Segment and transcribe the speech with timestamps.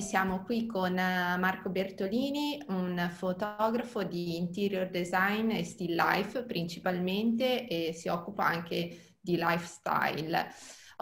[0.00, 7.66] siamo qui con eh, Marco Bertolini, un fotografo di interior design e still life principalmente
[7.66, 10.48] e si occupa anche di lifestyle.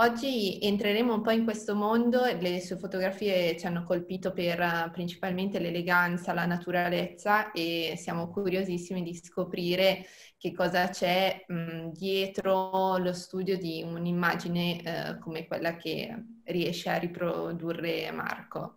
[0.01, 4.91] Oggi entreremo un po' in questo mondo, le sue fotografie ci hanno colpito per uh,
[4.93, 10.05] principalmente l'eleganza, la naturalezza e siamo curiosissimi di scoprire
[10.37, 16.97] che cosa c'è mh, dietro lo studio di un'immagine uh, come quella che riesce a
[16.97, 18.77] riprodurre Marco.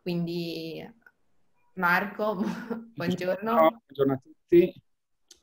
[0.00, 0.88] Quindi
[1.74, 2.44] Marco,
[2.94, 3.50] buongiorno.
[3.50, 4.82] Ciao, buongiorno a tutti.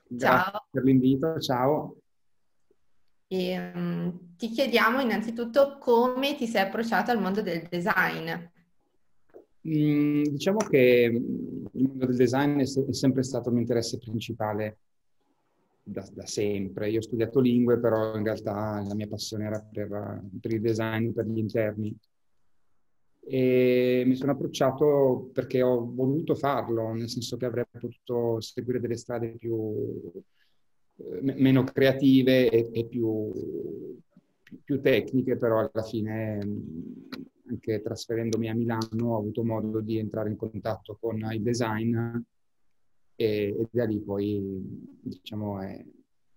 [0.08, 0.68] Grazie ciao.
[0.72, 1.98] per l'invito, ciao.
[3.28, 8.32] E, um, ti chiediamo innanzitutto come ti sei approcciato al mondo del design.
[9.68, 13.98] Mm, diciamo che mm, il mondo del design è, è sempre stato il mio interesse
[13.98, 14.78] principale
[15.84, 16.90] da, da, sempre.
[16.90, 21.12] Io ho studiato lingue, però in realtà la mia passione era per, per il design,
[21.12, 21.98] per gli interni.
[23.30, 28.96] E mi sono approcciato perché ho voluto farlo, nel senso che avrei potuto seguire delle
[28.96, 30.14] strade più,
[31.22, 33.32] meno creative e, e più,
[34.64, 36.40] più, tecniche, però alla fine
[37.50, 41.96] anche trasferendomi a Milano ho avuto modo di entrare in contatto con il design
[43.16, 44.62] e, e da lì poi
[45.02, 45.84] diciamo è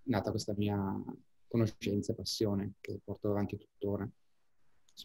[0.05, 1.03] nata questa mia
[1.49, 4.09] conoscenza e passione che porto avanti tuttora.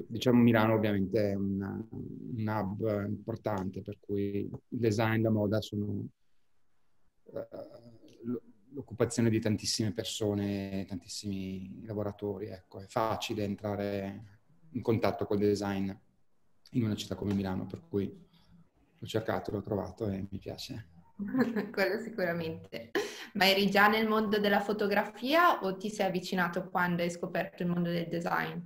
[0.08, 6.08] Diciamo Milano ovviamente è un, un hub importante per cui il design la moda sono
[7.24, 8.42] uh,
[8.76, 12.48] l'occupazione di tantissime persone, tantissimi lavoratori.
[12.48, 14.40] Ecco, è facile entrare
[14.72, 15.92] in contatto col design
[16.72, 18.06] in una città come Milano, per cui
[18.98, 20.90] l'ho cercato, l'ho trovato e mi piace.
[21.72, 22.92] Quello sicuramente.
[23.34, 27.70] Ma eri già nel mondo della fotografia o ti sei avvicinato quando hai scoperto il
[27.70, 28.60] mondo del design?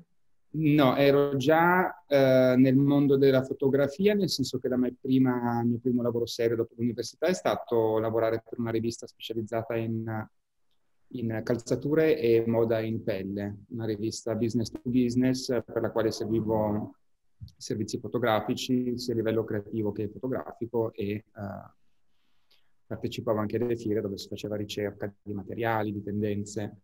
[0.52, 6.26] No, ero già eh, nel mondo della fotografia, nel senso che il mio primo lavoro
[6.26, 10.28] serio dopo l'università è stato lavorare per una rivista specializzata in,
[11.10, 16.96] in calzature e moda in pelle, una rivista business to business per la quale seguivo
[17.56, 21.24] servizi fotografici sia a livello creativo che fotografico e eh,
[22.88, 26.82] partecipavo anche alle fiere dove si faceva ricerca di materiali, di tendenze.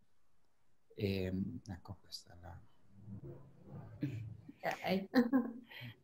[0.93, 1.33] E,
[1.67, 2.44] ecco, questa è la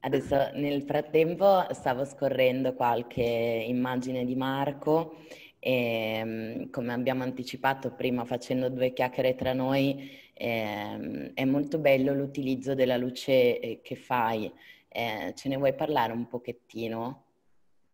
[0.02, 5.18] Adesso nel frattempo stavo scorrendo qualche immagine di Marco
[5.60, 12.14] e mm, come abbiamo anticipato prima facendo due chiacchiere tra noi, eh, è molto bello
[12.14, 14.52] l'utilizzo della luce eh, che fai.
[14.88, 17.26] Eh, ce ne vuoi parlare un pochettino?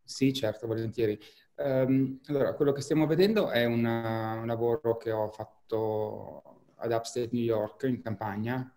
[0.02, 1.20] Sì, certo, volentieri.
[1.56, 7.30] Um, allora, quello che stiamo vedendo è una, un lavoro che ho fatto ad Upstate
[7.34, 8.77] New York, in campagna,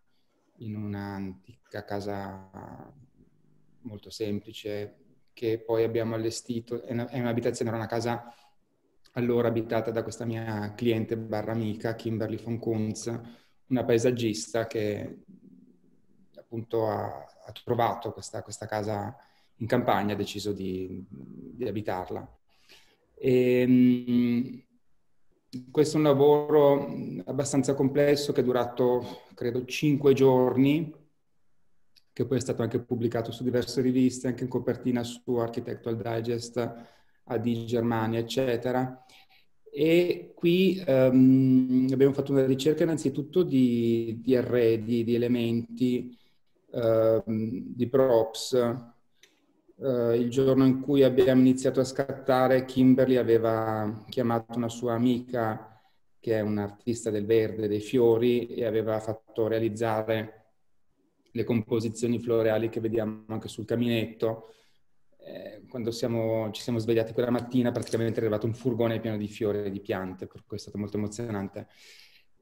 [0.60, 2.50] in un'antica casa
[3.82, 4.96] molto semplice
[5.32, 8.34] che poi abbiamo allestito, è, un'abitazione, era una casa
[9.12, 13.06] allora abitata da questa mia cliente barra amica, Kimberly von Kunz,
[13.66, 15.22] una paesaggista che
[16.36, 19.16] appunto ha, ha trovato questa, questa, casa
[19.56, 22.38] in campagna, ha deciso di, di abitarla.
[23.14, 24.62] E, ehm,
[25.70, 26.94] questo è un lavoro
[27.24, 30.94] abbastanza complesso che è durato, credo, cinque giorni,
[32.12, 36.74] che poi è stato anche pubblicato su diverse riviste, anche in copertina su Architectural Digest,
[37.24, 39.04] AD Germania, eccetera.
[39.72, 46.16] E qui um, abbiamo fatto una ricerca innanzitutto di, di arredi, di elementi,
[46.70, 48.52] uh, di props,
[49.80, 55.80] Uh, il giorno in cui abbiamo iniziato a scattare, Kimberly aveva chiamato una sua amica,
[56.20, 60.48] che è un'artista del verde, dei fiori, e aveva fatto realizzare
[61.32, 64.52] le composizioni floreali che vediamo anche sul caminetto.
[65.16, 69.28] Eh, quando siamo, ci siamo svegliati quella mattina, praticamente è arrivato un furgone pieno di
[69.28, 71.68] fiori e di piante, per cui è stato molto emozionante.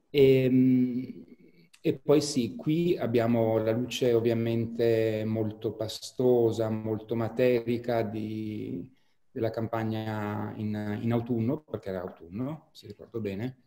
[0.09, 1.25] E, ehm,
[1.81, 8.85] e poi sì, qui abbiamo la luce ovviamente molto pastosa, molto materica di,
[9.31, 13.57] della campagna in, in, autunno, perché era autunno, se ricordo bene.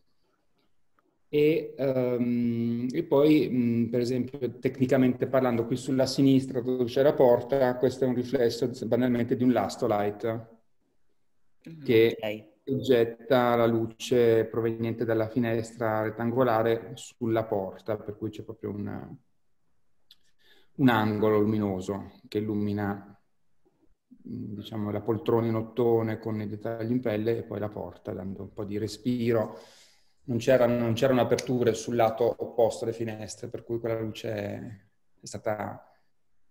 [1.29, 7.15] E, um, e poi, mh, per esempio, tecnicamente parlando, qui sulla sinistra dove c'è la
[7.15, 10.49] porta, questo è un riflesso banalmente di un lastolight
[11.67, 18.43] mm, che okay getta la luce proveniente dalla finestra rettangolare sulla porta, per cui c'è
[18.43, 19.17] proprio un,
[20.77, 23.19] un angolo luminoso che illumina
[24.07, 28.43] diciamo, la poltrona in ottone con i dettagli in pelle e poi la porta, dando
[28.43, 29.59] un po' di respiro.
[30.25, 34.31] Non, c'era, non c'erano aperture sul lato opposto alle finestre, per cui quella luce
[35.21, 35.85] è stata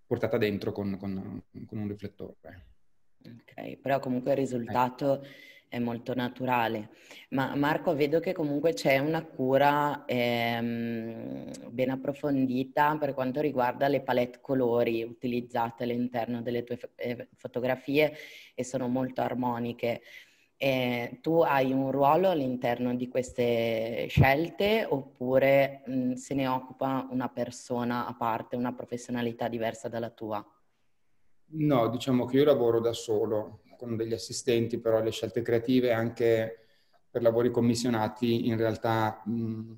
[0.06, 2.35] portata dentro con, con, con un riflettore.
[3.23, 5.21] Ok, però comunque il risultato...
[5.21, 6.89] Eh è molto naturale.
[7.29, 14.01] Ma Marco, vedo che comunque c'è una cura ehm, ben approfondita per quanto riguarda le
[14.01, 18.13] palette colori utilizzate all'interno delle tue eh, fotografie
[18.53, 20.01] e sono molto armoniche.
[20.57, 27.29] Eh, tu hai un ruolo all'interno di queste scelte oppure mh, se ne occupa una
[27.29, 30.45] persona a parte, una professionalità diversa dalla tua?
[31.53, 36.60] No, diciamo che io lavoro da solo, con degli assistenti, però le scelte creative anche
[37.10, 39.74] per lavori commissionati in realtà mh,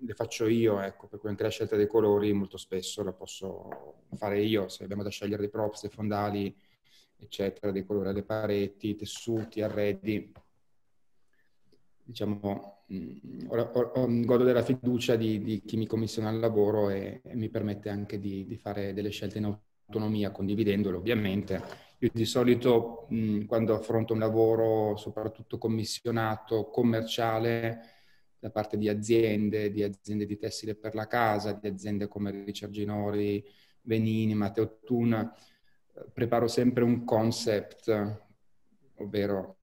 [0.00, 4.02] le faccio io, ecco, per cui anche la scelta dei colori molto spesso la posso
[4.14, 6.54] fare io, se abbiamo da scegliere dei props, dei fondali,
[7.16, 10.30] eccetera, dei colori alle pareti, tessuti, arredi.
[12.04, 17.22] Diciamo, mh, ho, ho, godo della fiducia di, di, chi mi commissiona il lavoro e,
[17.24, 22.24] e mi permette anche di, di fare delle scelte in autonomia, condividendole ovviamente io di
[22.24, 27.80] solito mh, quando affronto un lavoro, soprattutto commissionato, commerciale,
[28.38, 32.70] da parte di aziende, di aziende di tessile per la casa, di aziende come Richard
[32.72, 33.42] Ginori,
[33.82, 38.18] Venini, Matteo Tun, eh, preparo sempre un concept,
[38.96, 39.56] ovvero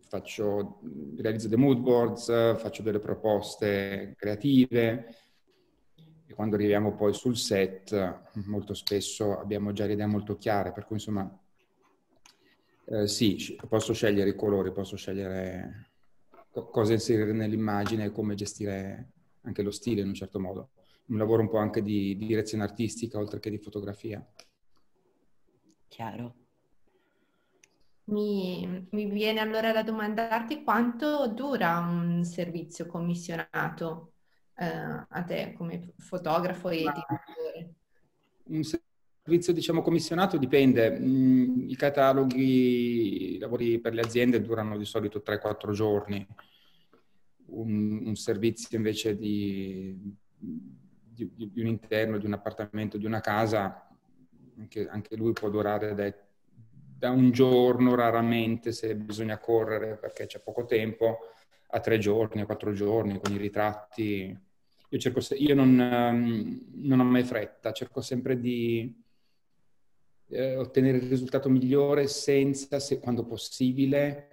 [0.00, 0.80] faccio,
[1.16, 2.26] realizzo dei mood boards,
[2.56, 5.08] faccio delle proposte creative,
[6.34, 10.84] e quando arriviamo poi sul set molto spesso abbiamo già le idee molto chiare, per
[10.84, 11.40] cui insomma
[12.86, 15.90] eh, sì, posso scegliere i colori, posso scegliere
[16.70, 19.10] cosa inserire nell'immagine e come gestire
[19.42, 20.70] anche lo stile in un certo modo.
[21.06, 24.26] Un lavoro un po' anche di, di direzione artistica oltre che di fotografia.
[25.88, 26.34] Chiaro.
[28.06, 34.13] Mi, mi, viene allora da domandarti quanto dura un servizio commissionato?
[34.56, 37.74] Eh, a te come fotografo e editore?
[38.44, 44.84] Un servizio diciamo commissionato dipende, mm, i cataloghi, i lavori per le aziende durano di
[44.84, 46.26] solito 3-4 giorni,
[47.46, 49.98] un, un servizio invece di,
[50.38, 53.88] di, di, un interno, di un appartamento, di una casa,
[54.58, 56.12] anche, anche lui può durare da,
[56.96, 61.18] da un giorno raramente se bisogna correre perché c'è poco tempo
[61.74, 64.38] a tre giorni, a quattro giorni, con i ritratti.
[64.90, 68.94] Io, cerco se- io non, um, non, ho mai fretta, cerco sempre di
[70.28, 74.28] eh, ottenere il risultato migliore senza, se, quando possibile,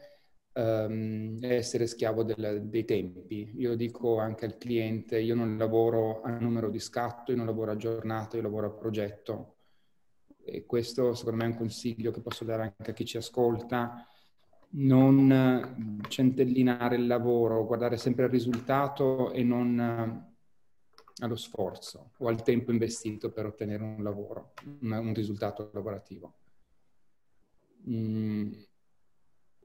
[0.53, 3.53] um, essere schiavo del, dei tempi.
[3.55, 7.71] Io dico anche al cliente, io non lavoro a numero di scatto, io non lavoro
[7.71, 9.55] a giornata, io lavoro a progetto.
[10.43, 14.05] E questo secondo me è un consiglio che posso dare anche a chi ci ascolta
[14.73, 20.29] non eh, centellinare il lavoro, guardare sempre il risultato e non eh,
[21.23, 26.35] allo sforzo o al tempo investito per ottenere un lavoro, un, risultato lavorativo.
[27.89, 28.51] Mm,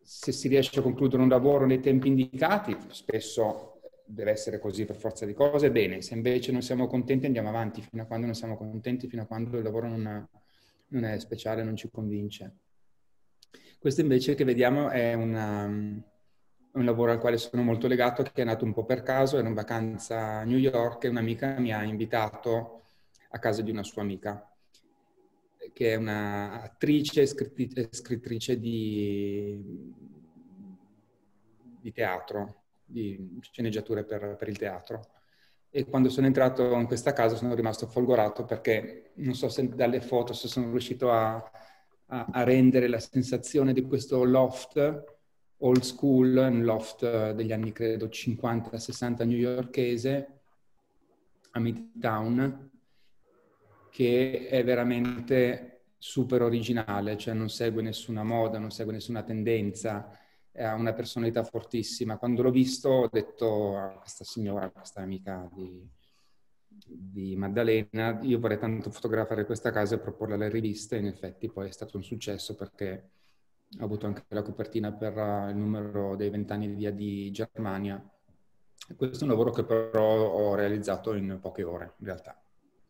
[0.02, 4.96] se si riesce a concludere un lavoro nei tempi indicati, spesso deve essere così per
[4.96, 8.34] forza di cose, bene, se invece non siamo contenti andiamo avanti fino a quando non
[8.34, 10.28] siamo contenti, fino a quando il lavoro non,
[10.88, 12.58] non è speciale, non ci convince.
[13.86, 16.02] Questo invece che vediamo è una, um,
[16.72, 19.46] un lavoro al quale sono molto legato, che è nato un po' per caso, ero
[19.46, 22.82] in vacanza a New York e un'amica mi ha invitato
[23.28, 24.52] a casa di una sua amica,
[25.72, 29.94] che è un'attrice e scrittrice di,
[31.80, 35.00] di teatro, di sceneggiature per, per il teatro.
[35.70, 40.00] E quando sono entrato in questa casa sono rimasto folgorato perché non so se dalle
[40.00, 41.40] foto se sono riuscito a,
[42.06, 45.14] a, a rendere la sensazione di questo loft
[45.58, 50.40] old school, un loft degli anni credo 50-60 newyorkese
[51.52, 52.70] a Midtown,
[53.90, 60.10] che è veramente super originale, cioè non segue nessuna moda, non segue nessuna tendenza,
[60.54, 62.18] ha una personalità fortissima.
[62.18, 65.88] Quando l'ho visto ho detto a questa signora, questa amica di,
[66.84, 71.68] di Maddalena, io vorrei tanto fotografare questa casa e proporla alle riviste, in effetti poi
[71.68, 73.10] è stato un successo perché
[73.78, 78.02] ho avuto anche la copertina per uh, il numero dei vent'anni di via di Germania.
[78.96, 82.40] Questo è un lavoro che però ho realizzato in poche ore, in realtà.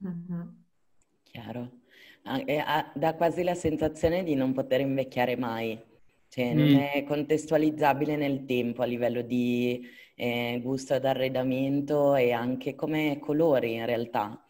[0.07, 0.41] Mm-hmm.
[1.23, 1.71] Chiaro.
[2.25, 5.81] Ah, ah, dà quasi la sensazione di non poter invecchiare mai,
[6.29, 6.77] cioè non mm.
[6.77, 13.87] è contestualizzabile nel tempo a livello di eh, gusto d'arredamento e anche come colori in
[13.87, 14.43] realtà.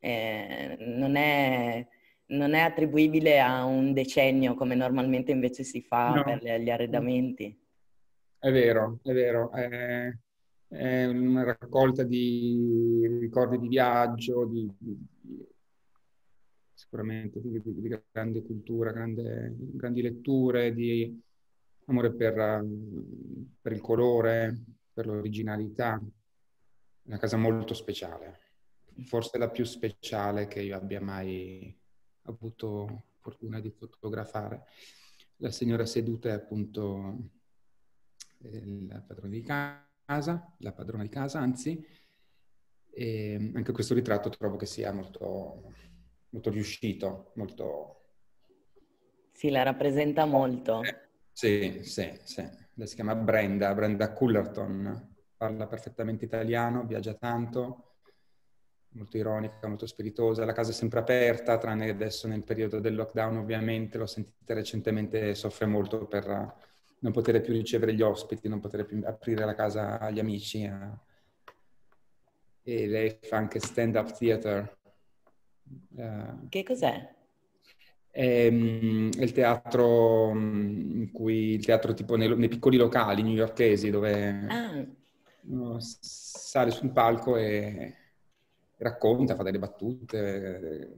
[0.00, 1.86] Eh, non, è,
[2.26, 6.24] non, è, attribuibile a un decennio come normalmente invece si fa no.
[6.24, 7.58] per gli arredamenti.
[8.38, 9.50] È vero, è vero.
[9.52, 10.12] È,
[10.68, 15.46] è una raccolta di ricordi di viaggio, di, di,
[16.74, 21.22] sicuramente di, di grande cultura, grande, grandi letture, di
[21.86, 22.66] amore per,
[23.60, 24.64] per il colore,
[24.94, 26.00] per l'originalità.
[27.06, 28.40] Una casa molto speciale,
[29.04, 31.78] forse la più speciale che io abbia mai
[32.22, 34.64] avuto fortuna di fotografare.
[35.36, 37.28] La signora seduta è appunto
[38.38, 41.86] la padrona di casa, la padrona di casa, anzi,
[42.90, 45.74] e anche questo ritratto trovo che sia molto,
[46.30, 48.04] molto riuscito, molto...
[49.32, 50.82] Sì, la rappresenta molto.
[50.82, 52.48] Eh, sì, sì, sì.
[52.76, 57.98] Lei si chiama Brenda, Brenda Cullerton, parla perfettamente italiano, viaggia tanto,
[58.94, 60.44] molto ironica, molto spiritosa.
[60.44, 65.34] La casa è sempre aperta, tranne adesso nel periodo del lockdown ovviamente, l'ho sentita recentemente,
[65.36, 66.26] soffre molto per
[66.98, 70.64] non poter più ricevere gli ospiti, non poter più aprire la casa agli amici.
[70.64, 70.98] A...
[72.62, 74.78] E lei fa anche stand-up theater.
[75.96, 77.14] Uh, che cos'è?
[78.14, 83.90] È, è, il teatro mm, in cui il teatro tipo nei, nei piccoli locali newyorkesi
[83.90, 84.86] dove ah.
[85.48, 87.94] uno sale su un palco e
[88.76, 90.96] racconta, fa delle battute.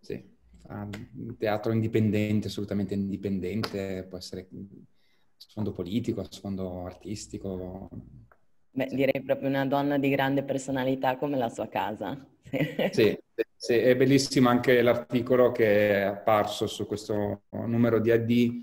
[0.00, 0.32] Sì
[0.72, 4.64] un teatro indipendente, assolutamente indipendente, può essere a
[5.36, 7.88] sfondo politico, a sfondo artistico.
[8.70, 12.16] Beh, direi proprio una donna di grande personalità come la sua casa.
[12.90, 13.18] sì,
[13.62, 18.62] sì, è bellissimo anche l'articolo che è apparso su questo numero di AD,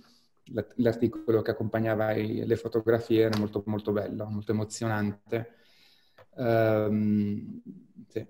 [0.76, 5.54] l'articolo che accompagnava le fotografie era molto, molto bello, molto emozionante.
[6.32, 7.62] Um,
[8.10, 8.28] sì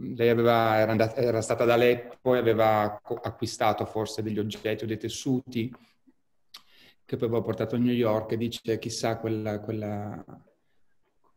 [0.00, 4.86] lei aveva, era, andata, era, stata ad Aleppo e aveva acquistato forse degli oggetti o
[4.86, 5.74] dei tessuti
[7.04, 10.24] che poi aveva portato a New York e dice chissà quella, quella,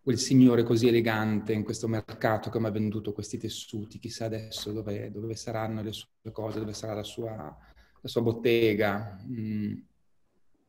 [0.04, 4.72] quel signore così elegante in questo mercato che mi ha venduto questi tessuti, chissà adesso
[4.72, 9.20] dove, dove saranno le sue cose, dove sarà la sua, la sua bottega.
[9.28, 9.78] Mm.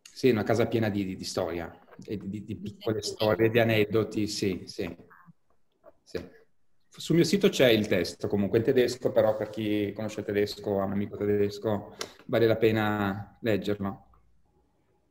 [0.03, 4.65] Sì, una casa piena di, di, di storia, di, di, piccole storie, di aneddoti, sì,
[4.67, 4.95] sì.
[6.03, 6.29] sì.
[6.95, 10.83] Sul mio sito c'è il testo, comunque in tedesco, però per chi conosce il tedesco,
[10.83, 11.97] ha un amico tedesco,
[12.27, 14.11] vale la pena leggerlo.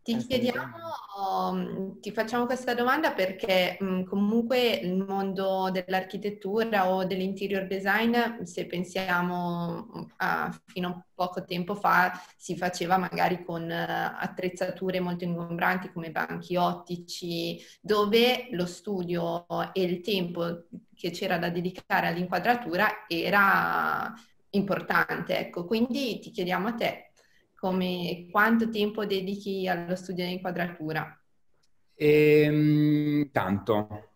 [0.03, 7.67] Ti chiediamo, mm, ti facciamo questa domanda perché mm, comunque il mondo dell'architettura o dell'interior
[7.67, 14.15] design, se pensiamo mm, a fino a poco tempo fa, si faceva magari con eh,
[14.19, 20.65] attrezzature molto ingombranti come banchi ottici, dove lo studio e il tempo
[20.95, 24.11] che c'era da dedicare all'inquadratura era
[24.51, 25.37] importante.
[25.37, 27.10] Ecco, quindi ti chiediamo a te
[27.61, 31.15] come quanto tempo dedichi allo studio di inquadratura?
[31.93, 34.09] Ehm, tanto,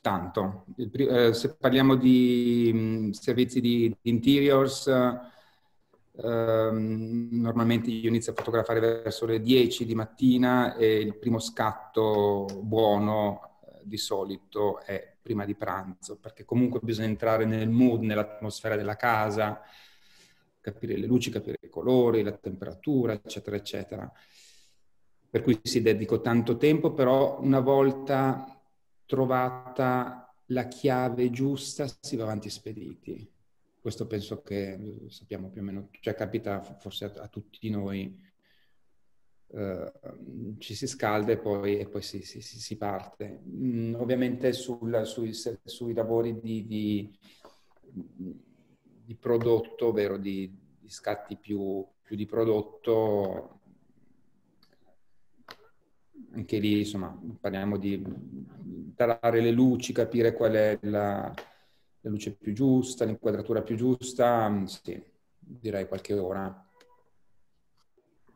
[0.00, 0.64] tanto.
[0.76, 8.36] Eh, se parliamo di mh, mm, servizi di, di interiors, eh, normalmente io inizio a
[8.36, 15.16] fotografare verso le 10 di mattina e il primo scatto buono eh, di solito è
[15.20, 19.62] prima di pranzo, perché comunque bisogna entrare nel mood, nell'atmosfera della casa,
[20.64, 24.10] capire le luci, capire i colori, la temperatura, eccetera, eccetera.
[25.28, 28.58] Per cui si dedico tanto tempo, però una volta
[29.04, 33.30] trovata la chiave giusta si va avanti spediti.
[33.78, 38.18] Questo penso che sappiamo più o meno, cioè capita forse a, a tutti noi,
[39.48, 43.42] uh, ci si scalda e poi, e poi si, si, si, parte.
[43.46, 47.18] Mm, ovviamente sul, sui, sui, lavori di, di
[49.04, 53.60] di prodotto, ovvero di, di scatti più, più, di prodotto,
[56.32, 58.02] anche lì insomma parliamo di
[58.94, 61.32] tarare le luci, capire qual è la,
[62.00, 65.02] la luce più giusta, l'inquadratura più giusta, sì,
[65.38, 66.68] direi qualche ora.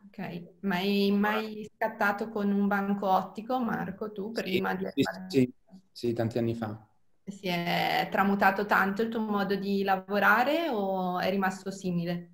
[0.07, 5.03] Ok, ma hai mai scattato con un banco ottico, Marco, tu prima sì, di...
[5.03, 5.25] Fare...
[5.29, 5.53] Sì,
[5.91, 6.88] sì, tanti anni fa.
[7.31, 12.31] Si è tramutato tanto il tuo modo di lavorare o è rimasto simile?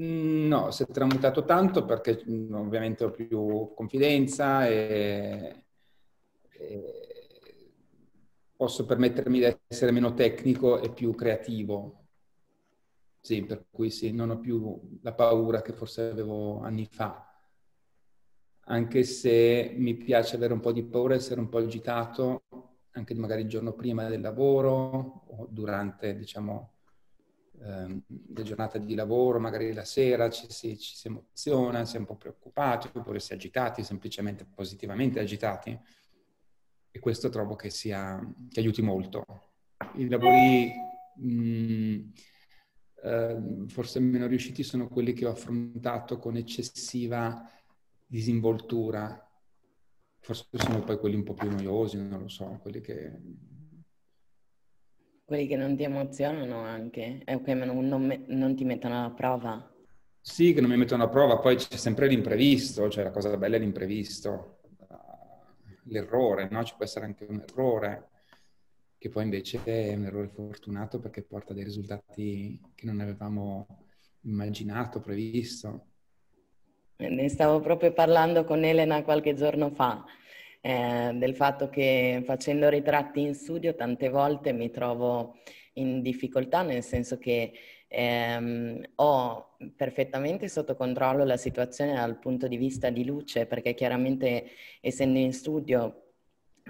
[0.00, 5.66] Mm, no, si è tramutato tanto perché mm, ovviamente ho più confidenza e,
[6.50, 7.72] e
[8.56, 12.06] posso permettermi di essere meno tecnico e più creativo.
[13.20, 17.26] Sì, per cui sì, non ho più la paura che forse avevo anni fa.
[18.66, 22.44] Anche se mi piace avere un po' di paura, essere un po' agitato
[22.92, 26.72] anche magari il giorno prima del lavoro o durante, diciamo,
[27.60, 28.02] ehm,
[28.34, 32.06] le giornate di lavoro, magari la sera ci si, ci si emoziona, si è un
[32.06, 35.78] po' preoccupati oppure si è agitati, semplicemente positivamente agitati.
[36.90, 38.20] E questo trovo che, sia,
[38.50, 39.24] che aiuti molto.
[39.94, 40.70] I lavori
[41.16, 42.12] mh,
[43.02, 47.48] eh, forse meno riusciti sono quelli che ho affrontato con eccessiva
[48.06, 49.31] disinvoltura.
[50.22, 53.18] Forse sono poi quelli un po' più noiosi, non lo so, quelli che...
[55.24, 59.74] Quelli che non ti emozionano anche, e che non, non, non ti mettono alla prova.
[60.20, 63.56] Sì, che non mi mettono alla prova, poi c'è sempre l'imprevisto, cioè la cosa bella
[63.56, 64.60] è l'imprevisto,
[65.86, 66.62] l'errore, no?
[66.62, 68.10] Ci può essere anche un errore
[68.96, 73.66] che poi invece è un errore fortunato perché porta dei risultati che non avevamo
[74.20, 75.91] immaginato, previsto.
[77.08, 80.04] Ne stavo proprio parlando con Elena qualche giorno fa,
[80.60, 85.38] eh, del fatto che facendo ritratti in studio tante volte mi trovo
[85.74, 87.52] in difficoltà, nel senso che
[87.88, 94.50] ehm, ho perfettamente sotto controllo la situazione dal punto di vista di luce, perché chiaramente
[94.80, 96.02] essendo in studio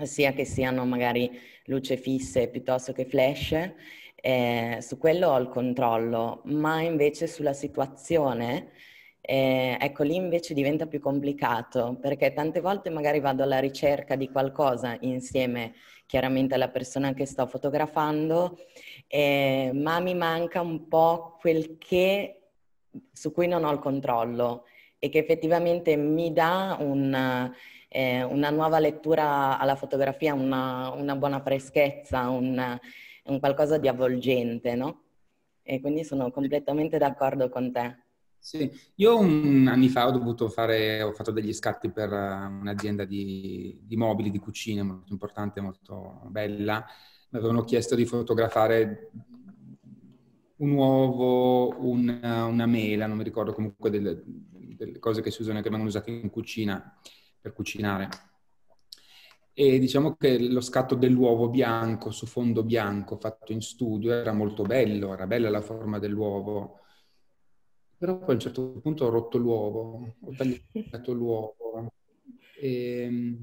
[0.03, 1.31] sia che siano magari
[1.67, 3.71] luce fisse piuttosto che flash,
[4.15, 8.71] eh, su quello ho il controllo, ma invece sulla situazione,
[9.25, 14.29] eh, ecco lì invece diventa più complicato perché tante volte magari vado alla ricerca di
[14.29, 15.75] qualcosa insieme
[16.07, 18.59] chiaramente alla persona che sto fotografando,
[19.07, 22.41] eh, ma mi manca un po' quel che
[23.13, 24.65] su cui non ho il controllo
[24.99, 27.51] e che effettivamente mi dà un
[27.93, 32.79] eh, una nuova lettura alla fotografia, una, una buona freschezza, un,
[33.25, 35.03] un, qualcosa di avvolgente, no?
[35.63, 38.02] E quindi sono completamente d'accordo con te.
[38.45, 43.79] Sì, io un, anni fa ho dovuto fare, ho fatto degli scatti per un'azienda di,
[43.85, 46.85] di mobili, di cucine molto importante, molto bella.
[47.31, 49.13] Mi avevano chiesto di fotografare
[50.57, 55.61] un uovo, una, una mela, non mi ricordo comunque delle, delle cose che si usano,
[55.61, 56.99] che vengono usate in cucina
[57.41, 58.09] per cucinare.
[59.55, 64.65] E diciamo che lo scatto dell'uovo bianco su fondo bianco fatto in studio era molto
[64.65, 66.81] bello, era bella la forma dell'uovo.
[68.03, 71.93] Però poi a un certo punto ho rotto l'uovo, ho tagliato l'uovo.
[72.59, 73.37] E,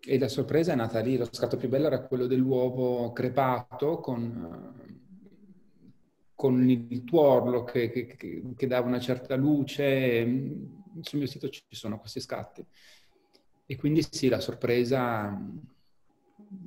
[0.00, 1.18] e, la sorpresa è nata lì.
[1.18, 5.12] Lo scatto più bello era quello dell'uovo crepato con,
[6.34, 8.16] con il tuorlo che, che,
[8.56, 10.24] che, dava una certa luce.
[11.02, 12.64] Sul mio sito ci sono questi scatti.
[13.66, 15.38] E quindi sì, la sorpresa,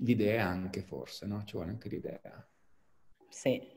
[0.02, 1.44] l'idea anche forse, no?
[1.44, 2.48] Ci vuole anche l'idea.
[3.30, 3.75] Sì.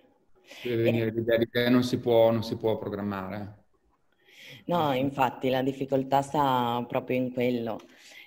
[0.62, 3.64] Deve venire l'idea, l'idea non si può, non si può programmare.
[4.66, 7.80] No, infatti la difficoltà sta proprio in quello.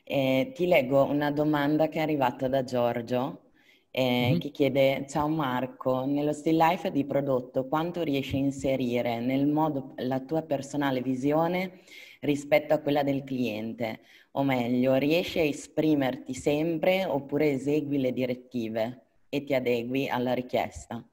[0.04, 3.52] Eh, ti leggo una domanda che è arrivata da Giorgio,
[3.92, 4.40] eh, mm-hmm.
[4.40, 9.94] che chiede, ciao Marco, nello still life di prodotto quanto riesci a inserire nel modo
[9.98, 11.82] la tua personale visione
[12.22, 14.02] rispetto a quella del cliente?
[14.32, 21.06] O meglio, riesci a esprimerti sempre oppure esegui le direttive e ti adegui alla richiesta?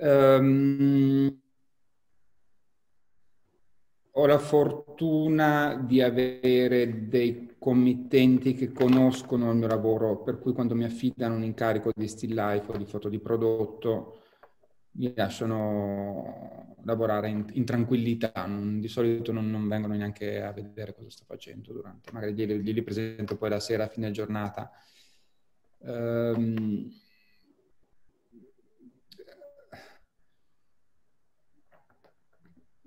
[0.00, 1.40] Um,
[4.12, 10.74] ho la fortuna di avere dei committenti che conoscono il mio lavoro, per cui quando
[10.74, 14.22] mi affidano un incarico di still life o di foto di prodotto,
[14.92, 20.94] mi lasciano lavorare in, in tranquillità, non, di solito non, non, vengono neanche a vedere
[20.94, 24.70] cosa sto facendo durante, magari glieli, glieli presento poi la sera a fine giornata.
[25.78, 26.90] Um,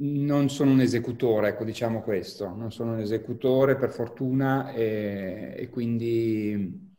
[0.01, 5.69] non sono un esecutore, ecco, diciamo questo, non sono un esecutore per fortuna e, e
[5.69, 6.89] quindi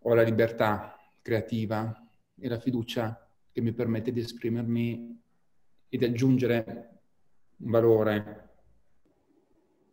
[0.00, 5.20] ho la libertà creativa e la fiducia che mi permette di esprimermi
[5.88, 7.00] e di aggiungere
[7.56, 8.48] un valore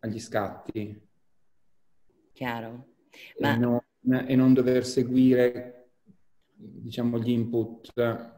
[0.00, 1.00] agli scatti.
[2.32, 2.86] Chiaro.
[3.40, 3.54] Ma...
[3.54, 3.80] E, non,
[4.28, 5.88] e non dover seguire,
[6.54, 8.34] diciamo, gli input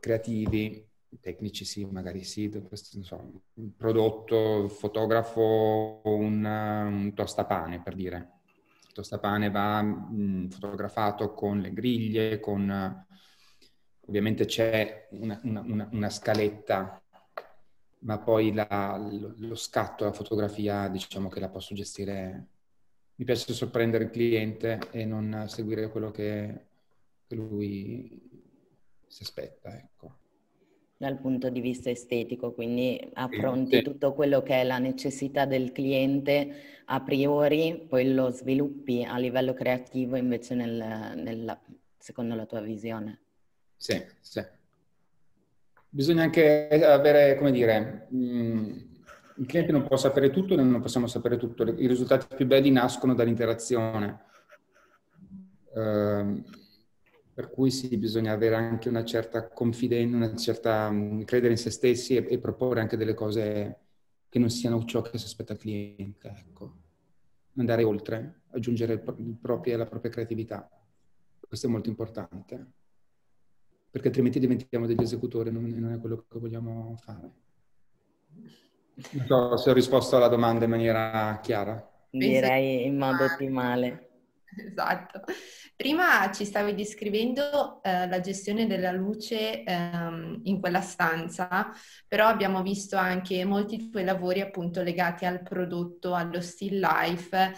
[0.00, 8.30] creativi, tecnici sì, magari sì, questo, so, un prodotto, fotografo, un, un tostapane per dire.
[8.86, 13.06] Il tostapane va mh, fotografato con le griglie, con
[14.06, 17.00] Ovviamente c'è una, una, una scaletta,
[18.00, 18.96] ma poi la,
[19.36, 22.48] lo, scatto, la fotografia, diciamo che la posso gestire.
[23.14, 26.66] Mi piace sorprendere il cliente e non seguire quello che
[27.28, 28.20] lui
[29.06, 29.76] si aspetta.
[29.76, 30.18] Ecco.
[31.02, 33.82] Dal punto di vista estetico, quindi affronti sì.
[33.82, 39.52] tutto quello che è la necessità del cliente a priori, poi lo sviluppi a livello
[39.52, 41.60] creativo invece nel, nella,
[41.98, 43.18] secondo la tua visione.
[43.76, 44.46] Sì, sì.
[45.88, 48.72] Bisogna anche avere, come dire, mh, mm,
[49.38, 51.64] il cliente non può sapere tutto, noi non possiamo sapere tutto.
[51.64, 54.20] I risultati più belli nascono dall'interazione.
[55.74, 56.40] Uh,
[57.42, 61.70] per cui sì, bisogna avere anche una certa confidenza, una certa mm, credere in se
[61.70, 63.78] stessi e, e, proporre anche delle cose
[64.28, 66.76] che non siano ciò che si aspetta il cliente, ecco.
[67.56, 70.70] Andare oltre, aggiungere il, il proprio, la propria creatività.
[71.40, 72.66] Questo è molto importante,
[73.90, 77.30] perché altrimenti diventiamo degli esecutori, non, non è quello che vogliamo fare.
[79.10, 81.90] Non so se ho risposto alla domanda in maniera chiara.
[82.08, 84.10] Direi in modo ottimale.
[84.54, 85.22] Esatto.
[85.82, 91.72] Prima ci stavi descrivendo eh, la gestione della luce ehm, in quella stanza,
[92.06, 97.52] però abbiamo visto anche molti tuoi lavori appunto legati al prodotto, allo still life,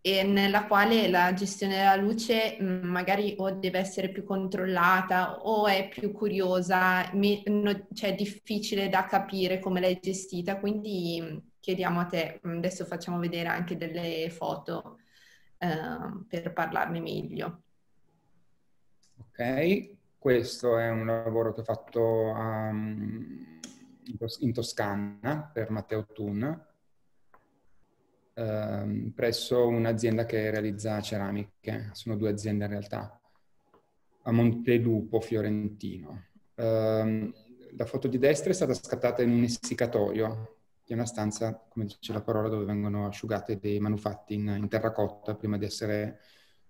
[0.00, 5.42] e nella quale la gestione della luce mh, mm, magari o deve essere più controllata
[5.42, 11.20] o è più curiosa, mi, no, cioè è difficile da capire come l'hai gestita, quindi
[11.22, 14.98] mm, chiediamo a te, mm, adesso facciamo vedere anche delle foto
[15.64, 17.62] eh, per parlarne meglio.
[19.16, 23.60] Ok, questo è un lavoro che ho fatto um,
[24.40, 26.66] in Toscana per Matteo Thun,
[28.34, 33.20] um, presso un'azienda che realizza ceramiche, sono due aziende in realtà,
[34.22, 36.26] a Montelupo Fiorentino.
[36.56, 37.32] Um,
[37.76, 42.12] la foto di destra è stata scattata in un essiccatoio è una stanza, come dice
[42.12, 46.20] la parola, dove vengono asciugati dei manufatti in, in terracotta prima di essere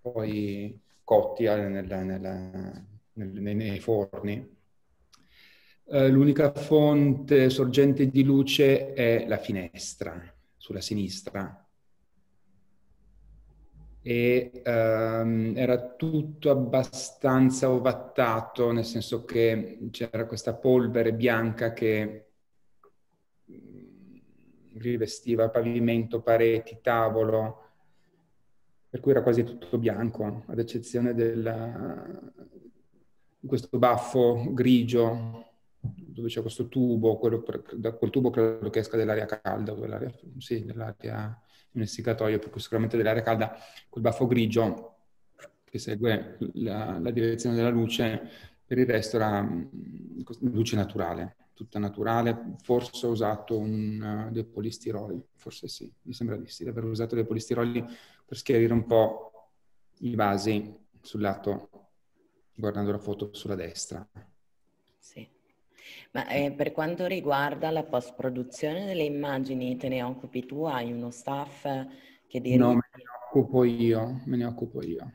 [0.01, 4.53] poi cotti nel, nel, nel, nei forni.
[5.85, 11.65] Uh, l'unica fonte sorgente di luce è la finestra sulla sinistra
[14.07, 22.34] e um, era tutto abbastanza ovattato, nel senso che c'era questa polvere bianca che
[24.77, 27.63] rivestiva pavimento, pareti, tavolo,
[28.89, 31.43] per cui era quasi tutto bianco, ad eccezione di
[33.47, 35.43] questo baffo grigio
[35.81, 40.65] dove c'è questo tubo, per, da quel tubo credo che esca dell'aria calda, dell'aria, sì,
[40.65, 41.39] dell'aria
[41.73, 43.57] essiccatoio, per cui sicuramente dell'aria calda,
[43.89, 44.93] quel baffo grigio
[45.65, 48.23] che segue la, la direzione della luce,
[48.65, 54.45] per il resto era mm, luce naturale tutta naturale, forse ho usato un, uh, dei
[54.45, 57.83] polistiroli, forse sì, mi sembra di sì, di aver usato dei polistiroli
[58.27, 59.51] per schiarire un po'
[60.01, 61.71] i vasi sul lato,
[62.55, 64.07] guardando la foto sulla destra.
[64.99, 65.27] Sì.
[66.13, 70.65] Ma eh, per quanto riguarda la post-produzione delle immagini, te ne occupi tu?
[70.65, 71.63] Hai uno staff
[72.27, 72.59] che dirige?
[72.59, 75.13] No, me ne occupo io, me ne occupo io.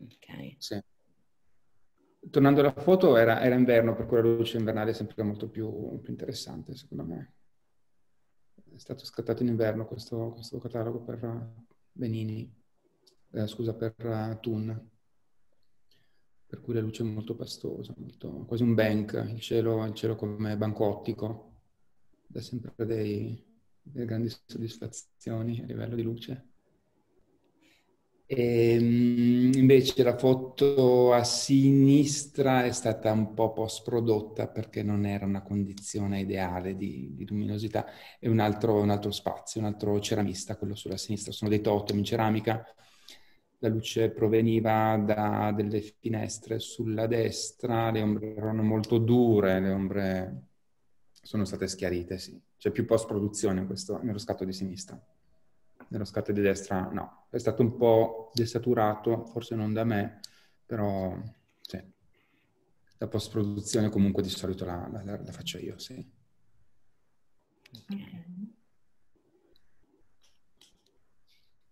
[0.00, 0.56] Ok.
[0.58, 0.80] Sì
[2.30, 6.00] tornando alla foto, era, era, inverno, per cui la luce invernale è sempre molto più,
[6.00, 7.32] più, interessante, secondo me.
[8.74, 11.52] È stato scattato in inverno questo, questo catalogo per
[11.92, 12.52] Benini,
[13.32, 14.90] eh, scusa, per uh, Thun,
[16.46, 20.14] per cui la luce è molto pastosa, molto, quasi un bank, il cielo, il cielo
[20.14, 21.60] come bancottico,
[22.26, 23.44] dà sempre dei,
[23.82, 26.47] delle grandi soddisfazioni a livello di luce.
[28.30, 35.24] E, ehm, invece la foto a sinistra è stata un po' post-prodotta perché non era
[35.24, 37.86] una condizione ideale di, di luminosità.
[38.18, 41.32] È un altro, un altro, spazio, un altro ceramista, quello sulla sinistra.
[41.32, 42.64] Sono dei totem in ceramica.
[43.60, 50.42] La luce proveniva da delle finestre sulla destra, le ombre erano molto dure, le ombre
[51.22, 52.40] sono state schiarite, sì.
[52.56, 53.66] C'è più post-produzione
[54.02, 55.00] nello scatto di sinistra
[55.88, 57.26] nello scatto di destra no.
[57.30, 60.20] È stato un po' desaturato, forse non da me,
[60.64, 61.16] però
[61.60, 61.82] sì.
[62.98, 66.16] La post-produzione comunque di solito la, la, la faccio io, sì.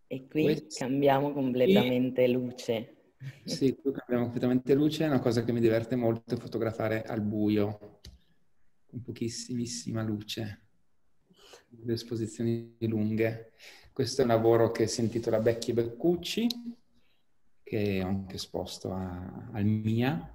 [0.08, 0.66] E qui Questo...
[0.78, 2.28] cambiamo completamente e...
[2.28, 2.90] luce.
[3.44, 5.04] Sì, qui cambiamo completamente luce.
[5.04, 8.00] È una cosa che mi diverte molto fotografare al buio,
[8.86, 10.68] con pochissimissima luce,
[11.70, 13.52] le esposizioni lunghe.
[13.96, 16.46] Questo è un lavoro che si intitola Becchi Beccucci,
[17.62, 20.34] che ho anche esposto a, al MIA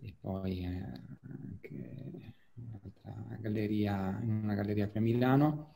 [0.00, 1.74] e poi anche
[2.54, 2.78] in,
[3.40, 5.74] galleria, una galleria qui a Milano.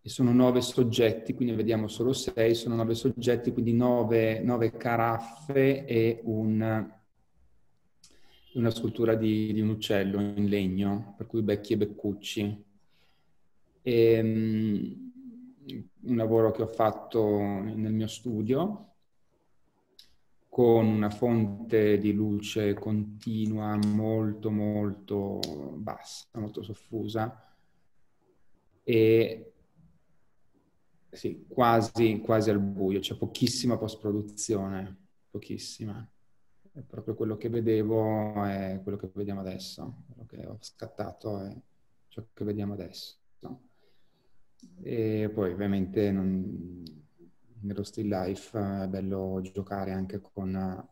[0.00, 5.86] E sono nove soggetti, quindi vediamo solo sei, sono nove soggetti, quindi nove, nove caraffe
[5.86, 6.88] e un,
[8.52, 12.64] una scultura di, di, un uccello in legno, per cui Becchi e Beccucci.
[13.82, 15.06] E, ehm,
[16.02, 18.92] un lavoro che ho fatto nel mio studio
[20.48, 25.38] con una fonte di luce continua molto molto
[25.76, 27.54] bassa, molto soffusa
[28.82, 29.52] e
[31.10, 34.96] sì, quasi, quasi al buio, c'è pochissima post-produzione,
[35.30, 36.08] pochissima.
[36.72, 41.56] è proprio quello che vedevo è quello che vediamo adesso, quello che ho scattato è
[42.08, 43.16] ciò che vediamo adesso.
[44.82, 46.82] E poi ovviamente non,
[47.60, 50.88] nello still life è bello giocare anche con,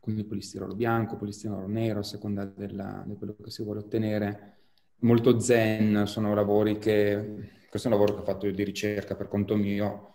[0.00, 4.56] con il polistirolo bianco, polistirolo nero, a seconda della, di quello che si vuole ottenere.
[5.00, 7.56] Molto zen, sono lavori che...
[7.68, 10.14] Questo è un lavoro che ho fatto io di ricerca per conto mio.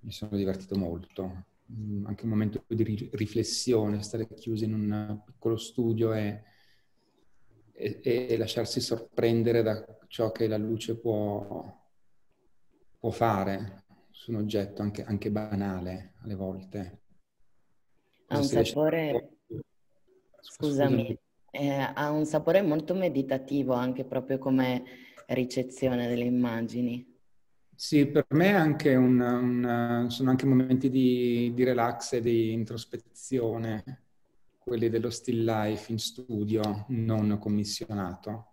[0.00, 5.56] mi sono divertito molto Mm, anche un momento di riflessione, stare chiusi in un piccolo
[5.56, 6.42] studio e,
[7.80, 11.78] e, e lasciarsi sorprendere da ciò che la luce può,
[12.98, 17.00] può fare su un oggetto anche, anche banale alle volte.
[18.26, 19.28] Ha un sapore...
[20.42, 21.18] Scusami,
[21.50, 24.82] eh, ha un sapore molto meditativo anche proprio come
[25.28, 27.06] ricezione delle immagini.
[27.74, 34.02] Sì, per me anche un, un, sono anche momenti di, di, relax e di introspezione,
[34.70, 38.52] quelli dello still life in studio, non commissionato.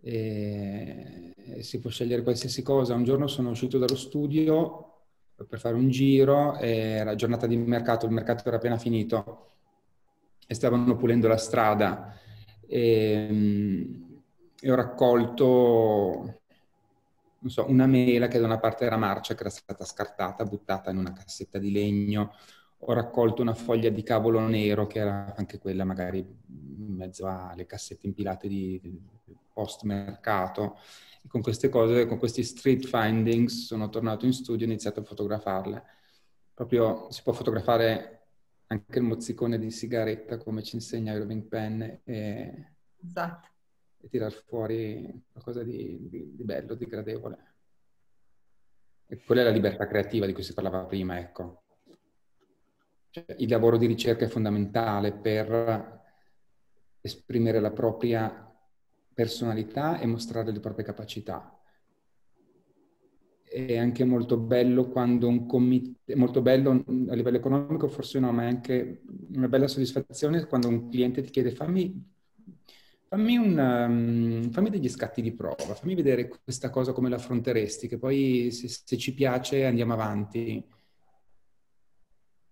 [0.00, 2.94] E, si può scegliere qualsiasi cosa.
[2.94, 5.02] Un giorno sono uscito dallo studio
[5.46, 9.56] per fare un giro, era giornata di mercato, il mercato era appena finito
[10.46, 12.18] e stavano pulendo la strada
[12.66, 14.00] e,
[14.58, 16.40] e ho raccolto
[17.44, 20.96] so, una mela che da una parte era marcia, che era stata scartata, buttata in
[20.96, 22.32] una cassetta di legno.
[22.82, 27.66] Ho raccolto una foglia di cavolo nero, che era anche quella magari in mezzo alle
[27.66, 29.00] cassette impilate di, di
[29.52, 30.78] post mercato.
[31.22, 35.00] E con queste cose, con questi street findings, sono tornato in studio e ho iniziato
[35.00, 35.84] a fotografarle.
[36.54, 38.14] Proprio si può fotografare
[38.68, 41.82] anche il mozzicone di sigaretta, come ci insegna Irving Penn.
[42.04, 42.72] E...
[43.04, 43.56] Esatto
[44.00, 47.38] e tirar fuori qualcosa di, di, di bello, di gradevole.
[49.06, 51.62] E quella è la libertà creativa di cui si parlava prima, ecco.
[53.26, 56.02] Cioè, il lavoro di ricerca è fondamentale per
[57.00, 58.44] esprimere la propria
[59.12, 61.52] personalità e mostrare le proprie capacità.
[63.42, 68.42] È anche molto bello quando un committente, molto bello a livello economico, forse no, ma
[68.42, 69.02] è anche
[69.34, 72.16] una bella soddisfazione quando un cliente ti chiede fammi
[73.08, 77.88] Fammi, un, um, fammi, degli scatti di prova, fammi vedere questa cosa come la affronteresti,
[77.88, 80.62] che poi se, se, ci piace andiamo avanti.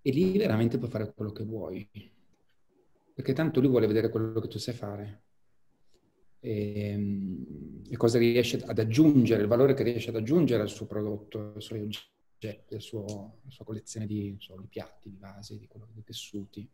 [0.07, 1.91] E lì veramente puoi fare quello che vuoi,
[3.13, 5.25] perché tanto lui vuole vedere quello che tu sai fare.
[6.39, 10.87] E, ehm, e cosa riesce ad aggiungere, il valore che riesce ad aggiungere al suo
[10.87, 15.89] prodotto, ai suoi oggetti, alla sua collezione di, so, di piatti, di vasi, di, quello,
[15.93, 16.71] di tessuti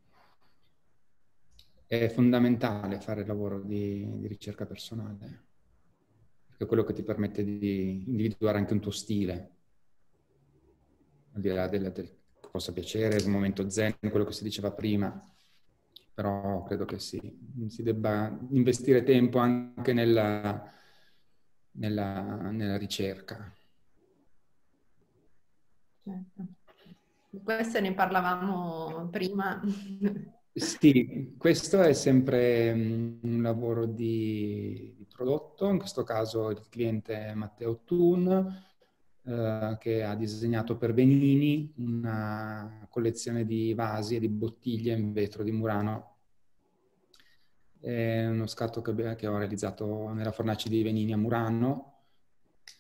[1.87, 5.45] è fondamentale fare il lavoro di, di, ricerca personale,
[6.59, 9.51] è quello che ti permette di individuare anche un tuo stile,
[11.33, 12.22] al di là del, del
[12.53, 15.11] possa piacere, il momento zen, quello che si diceva prima,
[16.13, 17.19] però credo che sì,
[17.69, 20.71] si debba investire tempo anche nella,
[21.73, 23.51] nella, nella ricerca.
[26.05, 26.47] Certo.
[27.43, 29.59] Questo ne parlavamo prima.
[30.53, 37.29] Sì, questo è sempre mm, un lavoro di, di prodotto, in questo caso il cliente
[37.29, 38.63] è Matteo Thun,
[39.25, 45.45] eh, che ha disegnato per Benini una collezione di vasi e di bottiglie in vetro
[45.45, 46.17] di Murano.
[47.79, 51.93] È uno scatto che, che ho realizzato nella fornace di Benini a Murano,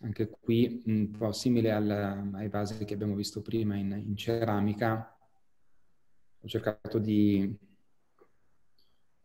[0.01, 5.17] anche qui un po' simile al, ai vasi che abbiamo visto prima in, in ceramica,
[6.41, 7.57] ho cercato di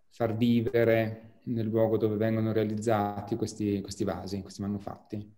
[0.09, 5.36] far vivere nel luogo dove vengono realizzati questi, questi vasi, questi manufatti.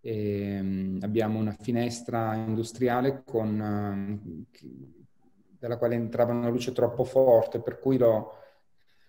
[0.00, 4.46] E, um, abbiamo una finestra industriale con, uh,
[5.58, 8.34] dalla quale entrava una luce troppo forte, per cui l'ho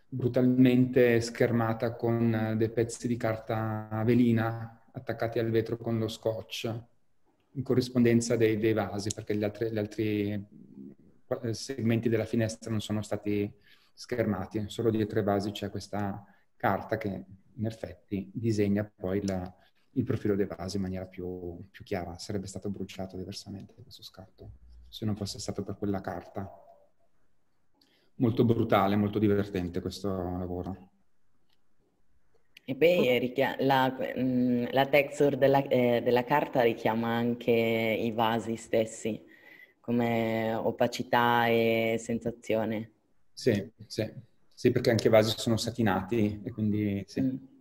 [0.09, 6.73] brutalmente schermata con dei pezzi di carta velina attaccati al vetro con lo scotch,
[7.53, 12.81] in corrispondenza dei, dei vasi, perché gli altri, gli altri eh, segmenti della finestra non
[12.81, 13.51] sono stati
[13.93, 16.23] schermati, solo dietro i vasi c'è questa
[16.55, 19.53] carta che in effetti disegna poi la,
[19.99, 22.17] il profilo dei vasi in maniera più, più, chiara.
[22.17, 24.51] Sarebbe stato bruciato diversamente questo scatto
[24.87, 26.49] se non fosse stato per quella carta.
[28.15, 30.87] Molto brutale, molto divertente questo lavoro.
[32.63, 39.25] E poi la, mm, la texture della, eh, della carta richiama anche i vasi stessi
[39.79, 42.91] come opacità e sensazione.
[43.33, 44.11] Sì, sì,
[44.53, 47.21] sì, perché anche i vasi sono satinati e quindi sì.
[47.21, 47.58] Mm.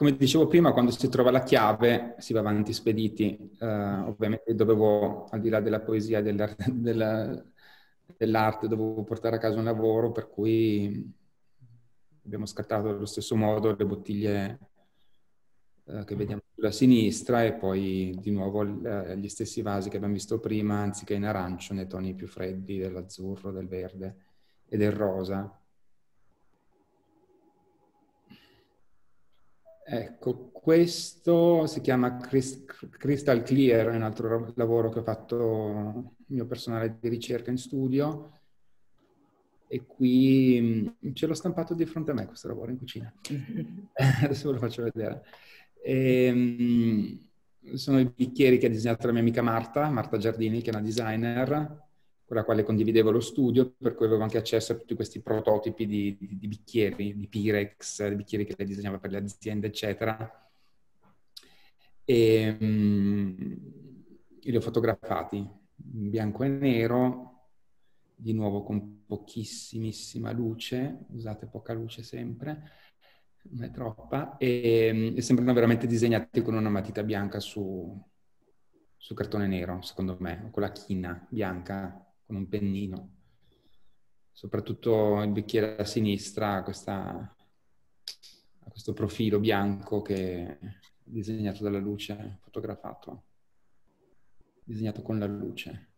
[0.00, 3.36] Come dicevo prima, quando si trova la chiave si va avanti spediti.
[3.58, 3.66] Uh,
[4.08, 7.44] ovviamente dovevo, al di là della poesia della, della,
[8.16, 11.06] dell'arte, dovevo portare a casa un lavoro, per cui
[12.24, 14.58] abbiamo scattato allo stesso modo le bottiglie
[15.84, 20.14] uh, che vediamo sulla sinistra e poi di nuovo uh, gli stessi vasi che abbiamo
[20.14, 24.16] visto prima, anziché in arancio, nei toni più freddi dell'azzurro, del verde
[24.66, 25.59] e del rosa.
[29.92, 36.96] Ecco, questo si chiama Crystal Clear, è un altro lavoro che ho fatto mio personale
[37.00, 38.38] di ricerca in studio
[39.66, 43.12] e qui mm, ce l'ho stampato di fronte a me questo lavoro in cucina.
[44.22, 45.24] Adesso ve lo faccio vedere.
[45.82, 47.28] E, um,
[47.74, 50.84] sono i bicchieri che ha disegnato la mia amica Marta, Marta Giardini, che è una
[50.84, 51.88] designer,
[52.30, 55.84] con la quale condividevo lo studio, per cui avevo anche accesso a tutti questi prototipi
[55.84, 60.48] di, di, di bicchieri, di Pirex, di bicchieri che lei disegnava per le aziende, eccetera.
[62.04, 63.60] E um,
[64.42, 67.48] li ho fotografati in bianco e nero,
[68.14, 72.62] di nuovo con pochissimissima luce, usate poca luce sempre,
[73.50, 78.00] non è troppa, e, e sembrano veramente disegnati con una matita bianca su,
[78.96, 82.04] su cartone nero, secondo me, con la china bianca
[82.38, 83.16] un pennino.
[84.32, 87.36] Soprattutto il bicchiere a sinistra ha, questa,
[88.58, 90.58] ha questo profilo bianco che è
[91.02, 93.24] disegnato dalla luce, fotografato,
[94.64, 95.88] disegnato con la luce.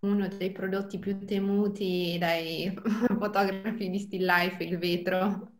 [0.00, 2.74] Uno dei prodotti più temuti dai
[3.18, 5.52] fotografi di still life, il vetro.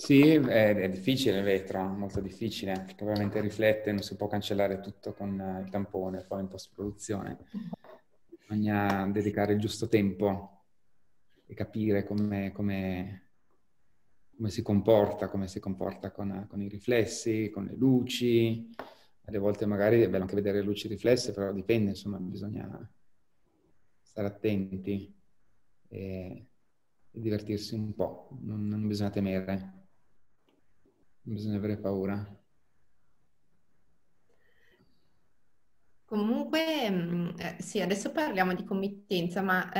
[0.00, 4.78] Sì, è, è, difficile il vetro, molto difficile, perché ovviamente riflette, non si può cancellare
[4.78, 7.38] tutto con il tampone poi in post-produzione
[8.48, 10.64] bisogna dedicare il giusto tempo
[11.46, 13.30] e capire come, come,
[14.36, 18.70] come si comporta, come si comporta con, con, i riflessi, con le luci.
[19.24, 22.90] Alle volte magari è bello anche vedere luci riflesse, però dipende, insomma, bisogna
[24.00, 25.14] stare attenti
[25.88, 26.46] e,
[27.10, 29.77] e divertirsi un po', non, non bisogna temere,
[31.28, 32.16] bisogna avere paura.
[36.04, 39.70] Comunque, mm, eh, sì, adesso parliamo di committenza, ma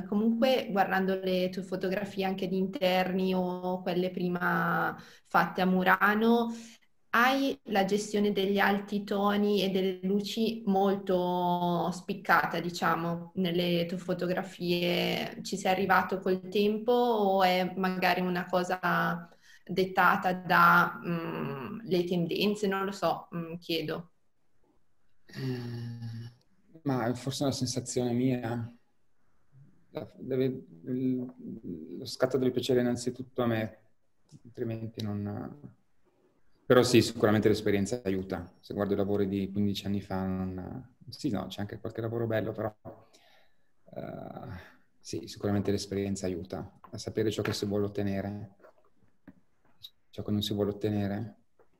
[0.00, 6.52] eh, comunque guardando le tue fotografie anche di interni o quelle prima fatte a Murano,
[7.10, 15.38] hai la gestione degli alti toni e delle luci molto spiccata, diciamo, nelle tue fotografie.
[15.42, 19.28] Ci sei arrivato col tempo o è magari una cosa
[19.64, 22.66] dettata dalle mm, tendenze?
[22.66, 24.10] Non lo so, mm, chiedo.
[25.38, 26.26] Mm,
[26.82, 28.74] ma forse è una sensazione mia.
[30.16, 33.78] Deve, lo scatto deve piacere innanzitutto a me,
[34.44, 35.80] altrimenti non...
[36.64, 38.50] Però sì, sicuramente l'esperienza aiuta.
[38.60, 40.94] Se guardo i lavori di 15 anni fa, non...
[41.10, 42.74] sì, no, c'è anche qualche lavoro bello, però
[43.84, 44.48] uh,
[44.98, 48.56] sì, sicuramente l'esperienza aiuta a sapere ciò che si vuole ottenere,
[50.12, 51.36] ciò che non si vuole ottenere.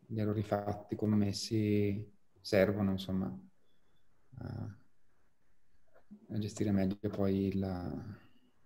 [0.07, 3.27] Gli errori fatti, commessi, servono, insomma,
[4.39, 4.77] a,
[6.31, 8.15] a gestire meglio poi il,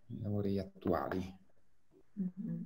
[0.06, 1.38] i lavori attuali.
[2.20, 2.62] Mm-hmm.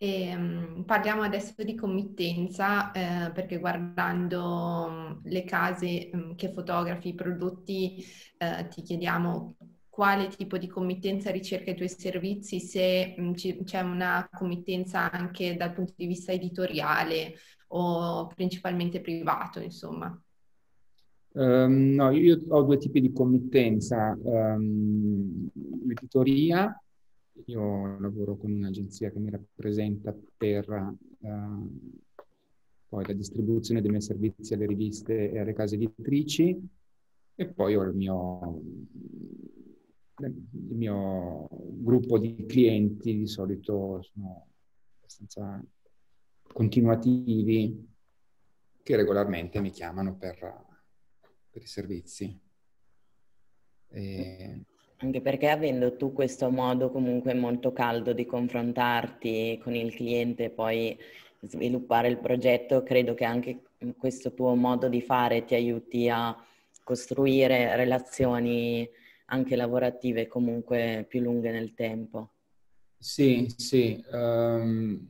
[0.00, 7.08] E, um, parliamo adesso di committenza eh, perché guardando um, le case um, che fotografi
[7.08, 8.04] i prodotti
[8.38, 9.56] eh, ti chiediamo
[9.98, 13.16] quale tipo di committenza ricerca i tuoi servizi, se
[13.64, 17.34] c'è una committenza anche dal punto di vista editoriale
[17.70, 20.16] o principalmente privato, insomma?
[21.32, 24.16] Um, no, io ho due tipi di committenza.
[24.22, 25.48] Um,
[25.84, 26.80] l'editoria,
[27.46, 31.80] io lavoro con un'agenzia che mi rappresenta per uh,
[32.88, 36.56] poi la distribuzione dei miei servizi alle riviste e alle case editrici
[37.34, 38.60] e poi ho il mio,
[40.26, 44.46] il mio gruppo di clienti, di solito sono
[44.98, 45.62] abbastanza
[46.52, 47.86] continuativi
[48.82, 50.38] che regolarmente mi chiamano per,
[51.50, 52.40] per i servizi.
[53.90, 54.64] E...
[54.96, 60.50] Anche perché avendo tu questo modo comunque molto caldo di confrontarti con il cliente e
[60.50, 60.98] poi
[61.42, 63.62] sviluppare il progetto, credo che anche
[63.96, 66.36] questo tuo modo di fare ti aiuti a
[66.82, 68.88] costruire relazioni
[69.30, 72.32] anche lavorative comunque più lunghe nel tempo.
[72.98, 74.04] Sì, sì.
[74.10, 75.08] Um,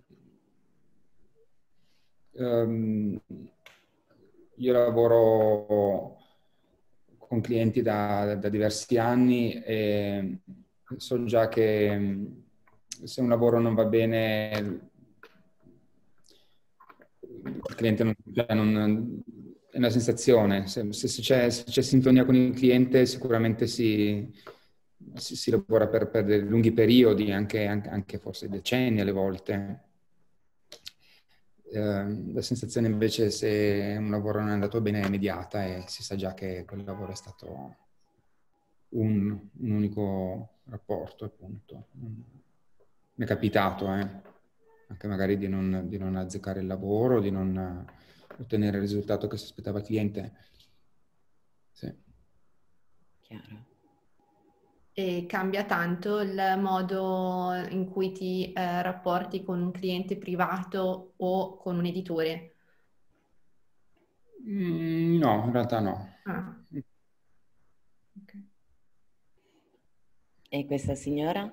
[2.39, 3.21] Um,
[4.59, 6.19] io lavoro
[7.19, 10.39] con clienti da, da, diversi anni e
[10.99, 12.27] so già che
[13.03, 14.91] se un lavoro non va bene
[17.21, 19.23] il cliente non, cioè non,
[19.71, 24.33] è una sensazione, se, se, c'è, se, c'è, sintonia con il cliente sicuramente si,
[25.15, 29.83] si, si lavora per, per lunghi periodi, anche, anche, anche, forse decenni alle volte.
[31.71, 36.03] Eh, la sensazione invece se un lavoro non è andato bene è immediata e si
[36.03, 37.77] sa già che quel lavoro è stato
[38.91, 41.89] un, un unico rapporto, appunto.
[41.93, 44.09] Mi è capitato, eh,
[44.89, 47.87] anche magari di non, di non azzeccare il lavoro, di non
[48.39, 50.33] ottenere il risultato che si aspettava il cliente.
[51.73, 51.95] Sì.
[53.21, 53.67] Chiaro.
[54.93, 61.57] E cambia tanto il modo in cui ti eh, rapporti con un cliente privato o
[61.57, 62.55] con un editore?
[64.43, 66.17] Mm, no, in realtà no.
[66.25, 66.65] Ah.
[68.23, 68.49] Okay.
[70.49, 71.53] E questa signora?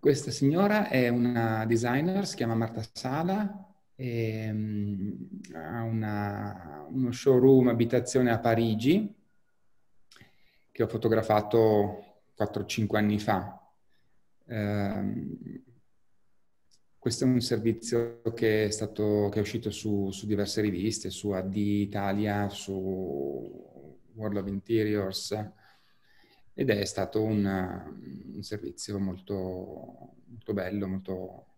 [0.00, 7.68] Questa signora è una designer, si chiama Marta Sala, e, um, ha una, uno showroom
[7.68, 9.14] abitazione a Parigi
[10.70, 13.60] che ho fotografato 4-5 anni fa.
[14.46, 15.62] Um,
[16.98, 21.30] questo è un servizio che è, stato, che è uscito su, su, diverse riviste, su
[21.30, 25.32] AD Italia, su World of Interiors,
[26.54, 31.53] ed è stato un, un servizio molto, molto bello, molto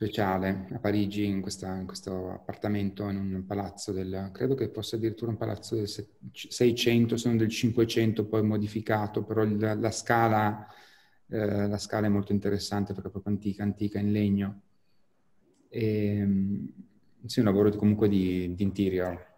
[0.00, 4.96] speciale a Parigi in, questa, in, questo appartamento in un palazzo del, credo che fosse
[4.96, 5.86] addirittura un palazzo del
[6.32, 10.66] 600, se non del 500 poi modificato, però il, la, scala,
[11.28, 14.60] eh, la scala è molto interessante perché è proprio antica, antica in legno.
[15.68, 16.72] E, ehm,
[17.26, 19.28] sì, un lavoro comunque di, di interior.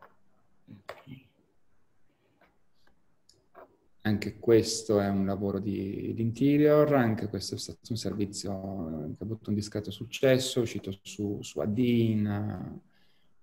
[4.04, 9.22] Anche questo è un lavoro di, di, interior, anche questo è stato un servizio che
[9.22, 12.70] ha avuto un discreto successo, è uscito su, su AD in,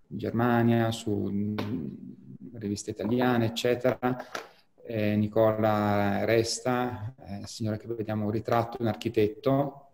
[0.07, 1.55] in Germania, su
[2.55, 4.17] riviste italiane, eccetera.
[4.83, 9.91] Eh, Nicola Resta, eh, signora che vediamo un ritratto, un architetto,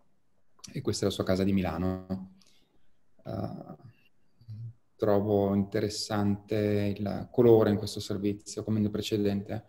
[0.73, 2.31] e questa è la sua casa di Milano.
[3.23, 3.75] Uh,
[4.95, 9.63] trovo interessante il colore in questo servizio, come nel precedente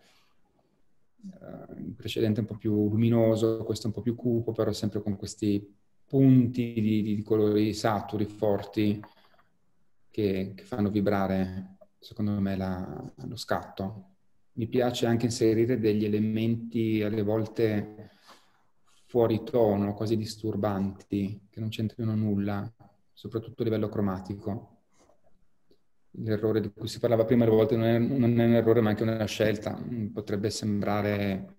[1.77, 5.01] il precedente è un po' più luminoso, questo è un po' più cupo, però sempre
[5.01, 5.75] con questi
[6.05, 8.99] punti di, di colori saturi, forti,
[10.09, 14.11] che, che, fanno vibrare, secondo me, la, lo scatto.
[14.53, 18.11] Mi piace anche inserire degli elementi alle volte
[19.05, 22.71] fuori tono, quasi disturbanti, che non c'entrino nulla,
[23.13, 24.76] soprattutto a livello cromatico
[26.19, 28.89] l'errore di cui si parlava prima, a volte non è, non è un errore ma
[28.89, 29.79] anche una scelta.
[30.13, 31.55] Potrebbe sembrare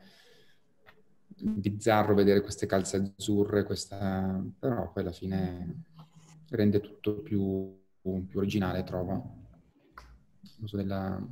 [1.41, 4.43] bizzarro vedere queste calze azzurre, questa...
[4.59, 5.85] però poi alla fine
[6.51, 9.37] rende tutto più, più originale, trovo.
[10.59, 11.25] L'uso della,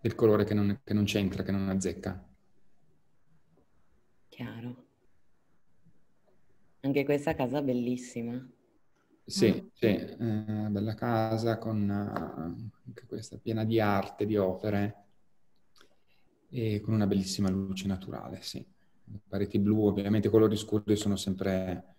[0.00, 2.26] del colore che non, che non c'entra, che non azzecca.
[4.28, 4.84] Chiaro.
[6.80, 8.55] Anche questa casa bellissima.
[9.26, 9.66] Sì, mm.
[9.72, 15.04] sì, eh, bella casa con uh, anche questa piena di arte, di opere
[16.48, 18.64] e con una bellissima luce naturale, sì.
[19.08, 21.94] Le pareti blu, ovviamente i colori scuri sono sempre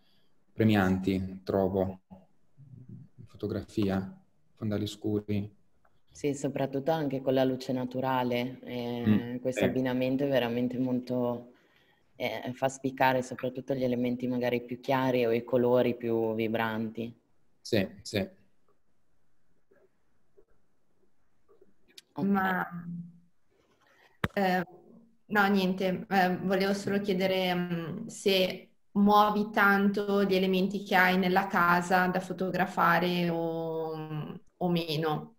[0.54, 2.00] premianti, trovo,
[3.26, 4.20] fotografia,
[4.56, 5.56] fondali scuri.
[6.12, 9.68] Sì, soprattutto anche con la luce naturale, eh, mm, questo eh.
[9.68, 11.54] abbinamento è veramente molto,
[12.18, 17.16] eh, fa spiccare soprattutto gli elementi magari più chiari o i colori più vibranti.
[17.62, 18.28] Sì, sì.
[22.16, 22.68] Ma
[24.34, 24.66] eh,
[25.26, 31.48] no, niente, eh, volevo solo chiedere um, se muovi tanto gli elementi che hai nella
[31.48, 35.36] casa da fotografare o, o meno.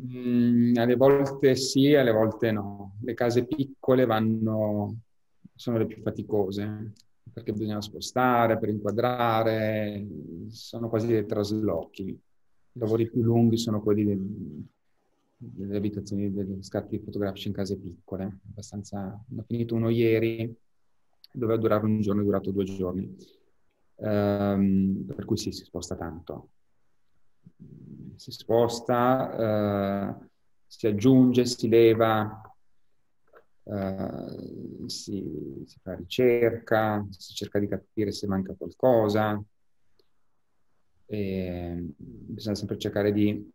[0.00, 2.96] Mm, alle volte sì, alle volte no.
[3.02, 4.96] Le case piccole vanno,
[5.58, 6.92] sono le più faticose
[7.32, 10.06] perché bisogna spostare per inquadrare,
[10.48, 12.02] sono quasi dei traslochi.
[12.02, 14.64] I lavori più lunghi sono quelli del,
[15.36, 18.38] delle abitazioni, degli scatti fotografici in case piccole.
[18.50, 20.54] Abbastanza, ho finito uno ieri,
[21.32, 23.16] doveva durare un giorno, è durato due giorni.
[23.96, 26.50] Um, per cui sì, si sposta tanto.
[28.14, 30.26] Si sposta, uh,
[30.66, 32.47] si aggiunge, si leva,
[33.68, 39.42] Uh, si, si, fa ricerca, si cerca di capire se manca qualcosa.
[41.04, 43.52] E bisogna sempre cercare di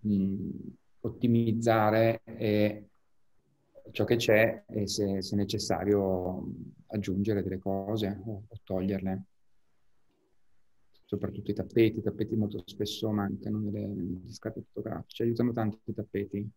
[0.00, 0.50] mh,
[1.00, 2.88] ottimizzare e,
[3.92, 6.46] ciò che c'è e se, se necessario
[6.88, 9.22] aggiungere delle cose o, o toglierle.
[11.06, 15.94] soprattutto i tappeti, i tappeti molto spesso mancano nelle, nelle scarpe fotografiche, aiutano tanto i
[15.94, 16.50] tappeti,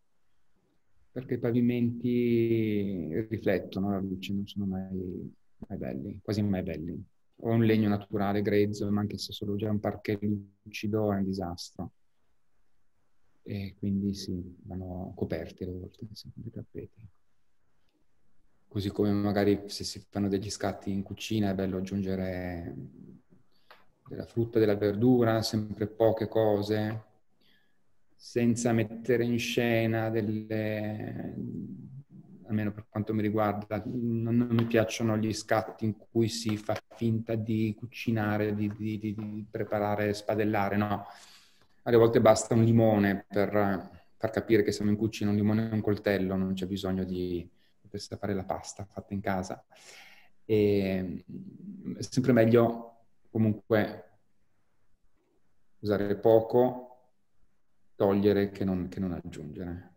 [1.20, 5.36] perché i pavimenti riflettono la luce, non sono mai,
[5.68, 7.04] mai belli, quasi mai belli.
[7.42, 10.22] O un legno naturale grezzo, ma anche se solo già un parquet
[10.64, 11.92] lucido è un disastro.
[13.44, 17.08] E quindi sì, vanno coperti alle volte, i tappeti.
[18.68, 22.76] Così come magari se si fanno degli scatti in cucina è bello aggiungere
[24.08, 27.09] della frutta della verdura, sempre poche cose,
[28.22, 31.34] senza mettere in scena delle,
[32.48, 36.76] almeno per quanto mi riguarda, non, non mi piacciono gli scatti in cui si fa
[36.96, 41.06] finta di cucinare, di, di, di preparare, spadellare, no.
[41.84, 45.74] Alle volte basta un limone per far capire che siamo in cucina, un limone e
[45.74, 47.50] un coltello, non c'è bisogno di
[47.80, 49.64] poter fare la pasta fatta in casa.
[50.44, 51.24] E,
[51.98, 52.98] è sempre meglio
[53.32, 54.04] comunque
[55.80, 56.89] usare poco,
[58.00, 59.96] togliere che non, che non aggiungere.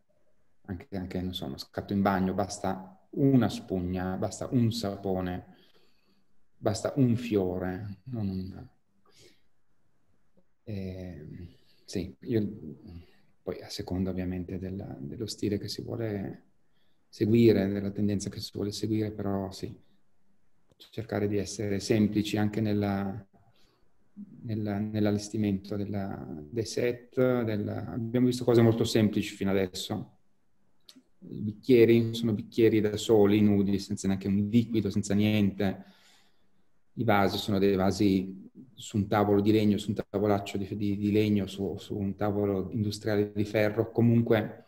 [0.63, 5.55] Anche, anche, non so, uno scatto in bagno, basta una spugna, basta un sapone,
[6.57, 8.71] basta un fiore, non.
[10.65, 11.27] Eh,
[11.85, 12.49] sì, io,
[13.41, 16.47] poi a seconda ovviamente della, dello stile che si vuole
[17.09, 19.73] seguire, della tendenza che si vuole seguire, però sì,
[20.91, 23.29] cercare di essere semplici anche nella,
[24.43, 27.43] nella, nell'allestimento della, dei set.
[27.43, 27.93] Della...
[27.93, 30.17] Abbiamo visto cose molto semplici fino adesso.
[31.29, 35.85] I bicchieri sono bicchieri da soli, nudi, senza neanche un liquido, senza niente.
[36.95, 40.97] I vasi sono dei vasi su un tavolo di legno, su un tavolaccio di, di,
[40.97, 43.93] di legno, su, su, un tavolo industriale di ferro.
[43.93, 44.65] Comunque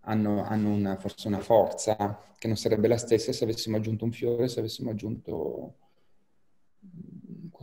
[0.00, 4.12] hanno, hanno una, forse una forza che non sarebbe la stessa se avessimo aggiunto un
[4.12, 5.74] fiore, se avessimo aggiunto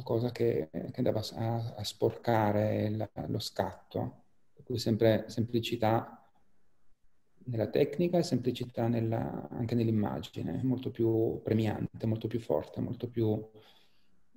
[0.03, 4.21] qualcosa che, che andava a, a sporcare la, lo scatto.
[4.53, 6.17] Per cui sempre semplicità
[7.45, 13.49] nella tecnica e semplicità nella, anche nell'immagine, molto più premiante, molto più forte, molto più...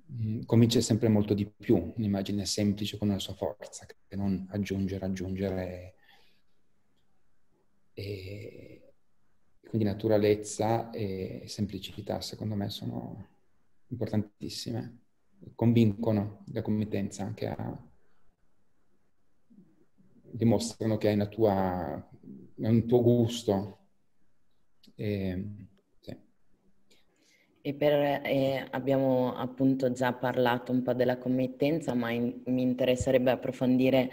[0.09, 4.47] Mh, mm, convince sempre molto di più un'immagine semplice con una sua forza, che non
[4.51, 5.95] aggiungere, aggiungere
[7.93, 8.93] e
[9.67, 13.27] quindi naturalezza e semplicità secondo me sono
[13.87, 15.06] importantissime,
[15.55, 17.87] convincono la committenza anche a
[20.37, 22.09] dimostrano che hai una tua,
[22.55, 23.77] un tuo gusto.
[24.95, 25.45] E,
[25.99, 26.15] sì.
[27.61, 33.31] e per, eh, abbiamo appunto già parlato un po' della committenza, ma in, mi interesserebbe
[33.31, 34.09] approfondire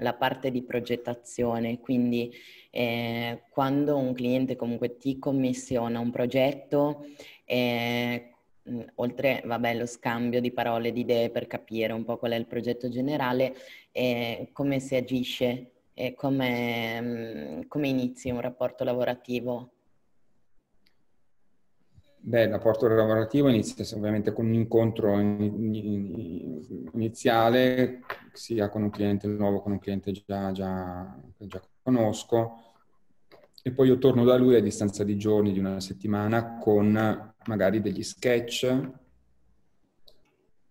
[0.00, 2.30] la parte di progettazione, quindi
[2.70, 7.06] eh, quando un cliente comunque ti commissiona un progetto,
[7.44, 8.35] eh,
[8.96, 12.46] oltre vabbè, lo scambio di parole, di idee per capire un po' qual è il
[12.46, 13.54] progetto generale,
[13.92, 19.70] eh, come si agisce e come, come inizi un rapporto lavorativo?
[22.18, 25.16] Beh, il rapporto lavorativo inizia ovviamente con un incontro
[26.92, 28.00] iniziale,
[28.32, 32.65] sia con un cliente nuovo, con un cliente già, già, che già conosco,
[33.62, 37.80] e poi io torno da lui a distanza di giorni, di una settimana, con magari
[37.80, 38.62] degli sketch,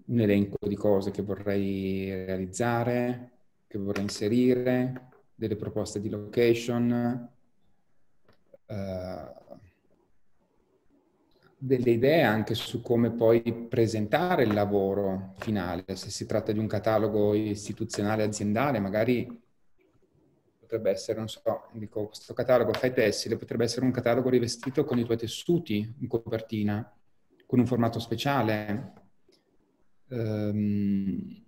[0.05, 3.31] un elenco di cose che vorrei realizzare,
[3.67, 7.29] che vorrei inserire, delle proposte di location,
[8.67, 9.43] uh,
[11.57, 15.83] delle idee anche su come poi presentare il lavoro finale.
[15.95, 19.43] Se si tratta di un catalogo istituzionale aziendale, magari
[20.75, 21.41] potrebbe essere, non so,
[21.73, 26.07] dico, questo catalogo fai tessile, potrebbe essere un catalogo rivestito con i tuoi tessuti in
[26.07, 26.91] copertina,
[27.45, 28.93] con un formato speciale.
[30.09, 31.43] Um,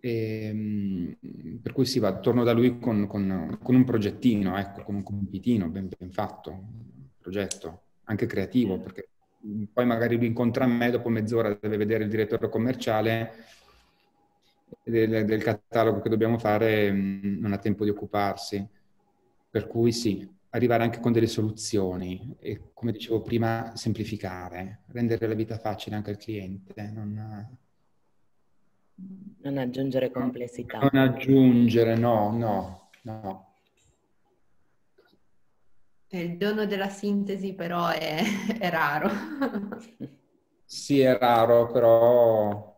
[0.00, 1.16] e,
[1.62, 5.02] per cui si va, torno da lui con, con, con, un progettino, ecco, con un
[5.02, 6.58] compitino ben, ben fatto,
[7.18, 9.10] progetto, anche creativo, perché
[9.72, 13.32] poi magari lui incontra me, dopo mezz'ora deve vedere il direttore commerciale
[14.82, 18.66] del, del catalogo che dobbiamo fare, mm, non ha tempo di occuparsi.
[19.50, 25.34] Per cui sì, arrivare anche con delle soluzioni e, come dicevo prima, semplificare, rendere la
[25.34, 26.90] vita facile anche al cliente.
[26.92, 27.58] Non,
[29.42, 30.78] non aggiungere complessità.
[30.78, 33.54] Non aggiungere, no, no, no.
[36.12, 38.20] Il dono della sintesi però è,
[38.58, 39.08] è raro.
[40.64, 42.69] sì, è raro, però...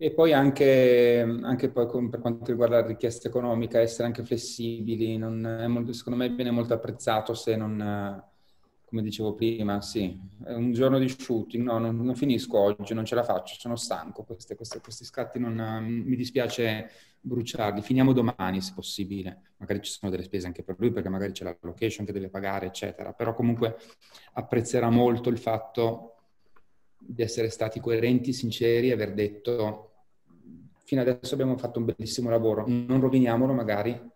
[0.00, 5.92] E poi anche, anche poi per quanto riguarda la richiesta economica, essere anche flessibili, molto,
[5.92, 8.22] secondo me viene molto apprezzato se non,
[8.84, 13.16] come dicevo prima, sì, un giorno di shooting, no, non, non finisco oggi, non ce
[13.16, 16.90] la faccio, sono stanco, queste, queste, questi scatti non, mi dispiace
[17.20, 21.32] bruciarli, finiamo domani se possibile, magari ci sono delle spese anche per lui perché magari
[21.32, 23.76] c'è la location che deve pagare, eccetera, però comunque
[24.34, 26.12] apprezzerà molto il fatto
[26.96, 29.87] di essere stati coerenti, sinceri, aver detto
[30.88, 34.10] fino adesso abbiamo fatto un bellissimo lavoro, non roviniamolo magari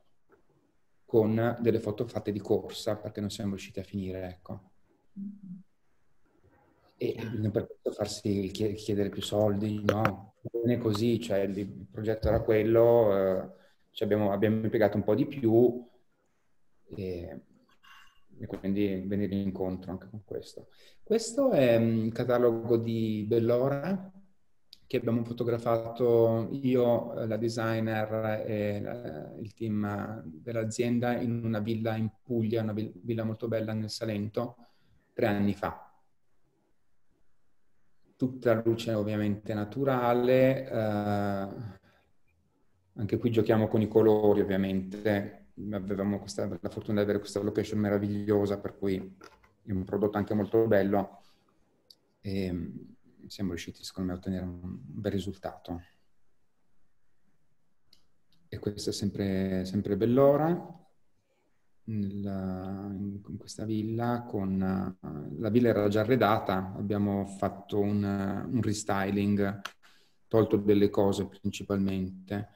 [1.05, 4.71] con delle foto fatte di corsa perché non siamo riusciti a finire, ecco.
[6.97, 12.29] E non per questo farsi chiedere più soldi, no, non è così, cioè il progetto
[12.29, 13.49] era quello, eh,
[13.91, 15.87] cioè abbiamo, abbiamo, impiegato un po' di più
[16.87, 17.41] e,
[18.39, 20.69] e, quindi venire incontro anche con questo.
[21.03, 24.11] Questo è il catalogo di Bellora,
[24.93, 28.77] che abbiamo fotografato io, la designer e
[29.41, 34.55] il team dell'azienda in una villa in Puglia, una villa molto bella nel Salento,
[35.15, 35.91] tre anni fa.
[38.17, 41.49] Tutta luce ovviamente naturale, eh,
[42.93, 47.79] anche qui giochiamo con i colori ovviamente, avevamo questa, la fortuna di avere questa location
[47.79, 49.17] meravigliosa per cui
[49.65, 51.23] è un prodotto anche molto bello.
[52.21, 52.92] E,
[53.27, 55.83] siamo riusciti secondo me a ottenere un bel risultato.
[58.49, 60.81] E questo è sempre, sempre Bellora,
[61.85, 64.25] nella, in questa villa.
[64.29, 64.59] Con,
[65.39, 69.61] la villa era già arredata, abbiamo fatto un, un restyling,
[70.29, 72.49] tolto delle cose principalmente,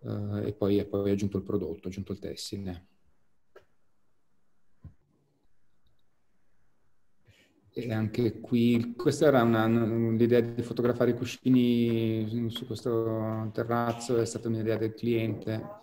[0.00, 2.86] uh, e poi, e poi aggiunto il prodotto, aggiunto il tessile.
[7.76, 14.24] E anche qui, questa era una, l'idea di fotografare i cuscini su questo terrazzo, è
[14.26, 15.78] stata un'idea del cliente,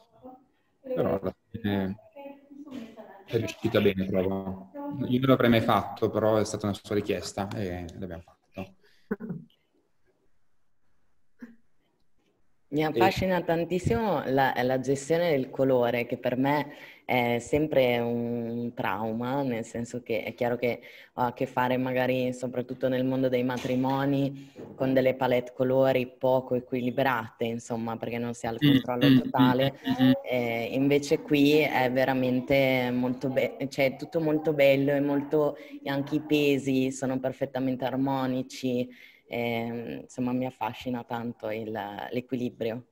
[0.91, 1.99] però alla fine
[3.25, 4.69] è riuscita bene, trovo.
[5.07, 8.75] Io non l'avrei mai fatto, però è stata una sua richiesta e l'abbiamo fatto.
[12.71, 13.43] Mi affascina e...
[13.43, 16.71] tantissimo la, la, gestione del colore, che per me
[17.03, 20.79] è sempre un trauma, nel senso che è chiaro che
[21.15, 26.55] ho a che fare magari soprattutto nel mondo dei matrimoni con delle palette colori poco
[26.55, 29.79] equilibrate, insomma, perché non si ha il mm, controllo mm, totale.
[30.01, 35.57] Mm, eh, invece qui è veramente molto bello, cioè è tutto molto bello e molto,
[35.83, 39.09] anche i pesi sono perfettamente armonici.
[39.31, 41.71] E, ehm, insomma, mi affascina tanto il,
[42.11, 42.87] l'equilibrio.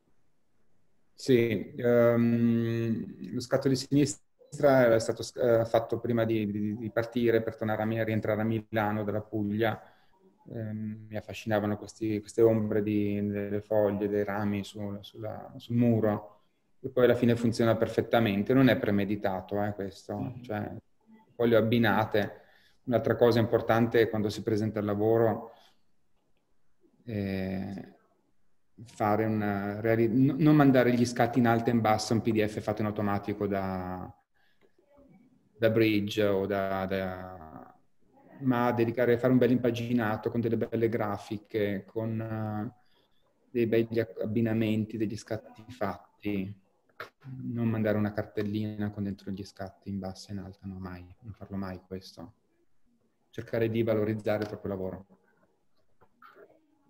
[1.14, 7.42] Sì, um, lo scatto di sinistra era stato uh, fatto prima di, di, di, partire
[7.42, 9.82] per tornare a, rientrare a Milano dalla Puglia.
[10.44, 16.38] Um, mi affascinavano questi, queste ombre di, delle foglie, dei rami su, sulla, sul muro.
[16.80, 18.54] E poi alla fine funziona perfettamente.
[18.54, 20.72] Non è premeditato eh, questo, cioè,
[21.36, 22.32] poi le abbinate.
[22.86, 25.52] Un'altra cosa importante quando si presenta al lavoro
[27.10, 27.94] eh,
[28.86, 32.82] fare una reali- non mandare gli scatti in alto e in basso un PDF fatto
[32.82, 34.14] in automatico da,
[35.58, 37.76] da Bridge o da, da,
[38.42, 42.72] ma dedicare fare un bel impaginato con delle belle grafiche, con uh,
[43.52, 46.68] dei begli abbinamenti, degli scatti fatti.
[47.42, 51.04] Non mandare una cartellina con dentro gli scatti in basso e in alto, no, mai,
[51.22, 52.34] non farlo mai questo.
[53.30, 55.19] Cercare di valorizzare il proprio lavoro.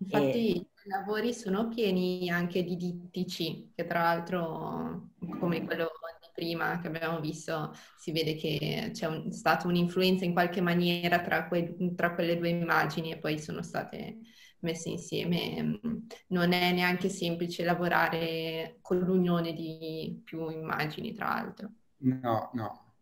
[0.02, 0.68] Infatti e...
[0.84, 5.90] i lavori sono pieni anche di dittici, che tra l'altro, come quello
[6.20, 11.20] di prima che abbiamo visto, si vede che c'è un, stata un'influenza in qualche maniera
[11.20, 14.18] tra, que, tra quelle due immagini e poi sono state
[14.60, 15.80] messe insieme.
[16.28, 21.72] Non è neanche semplice lavorare con l'unione di più immagini, tra l'altro.
[21.98, 22.94] No, no,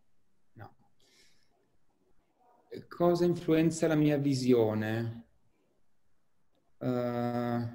[0.54, 0.74] no.
[2.88, 5.27] Cosa influenza la mia visione?
[6.78, 7.68] Uh,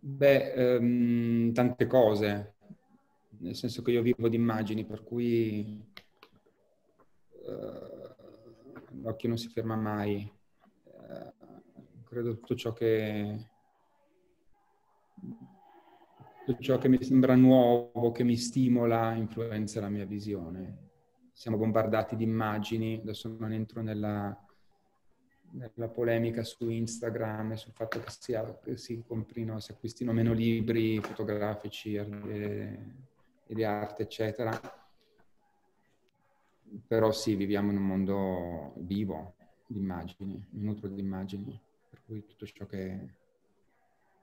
[0.00, 2.54] beh, um, tante cose,
[3.38, 5.80] nel senso che io vivo di immagini, per cui
[7.30, 10.30] uh, l'occhio non si ferma mai.
[10.84, 13.50] Uh, credo tutto ciò che
[16.44, 20.86] tutto ciò che mi sembra nuovo, che mi stimola, influenza la mia visione.
[21.32, 24.34] Siamo bombardati di immagini, adesso non entro nella
[25.52, 31.94] nella polemica su Instagram sul fatto che, che si comprino, si acquistino meno libri fotografici
[31.94, 32.78] e,
[33.46, 34.60] di arte, eccetera.
[36.86, 39.34] Però sì, viviamo in un mondo vivo
[39.66, 43.16] di immagini, nutro di immagini, per cui tutto ciò che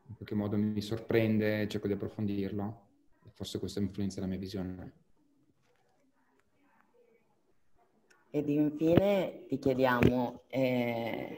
[0.07, 2.83] in qualche modo mi sorprende cerco di approfondirlo
[3.35, 5.03] forse questo influenza la mia visione.
[8.35, 11.37] Ed infine ti chiediamo, eh,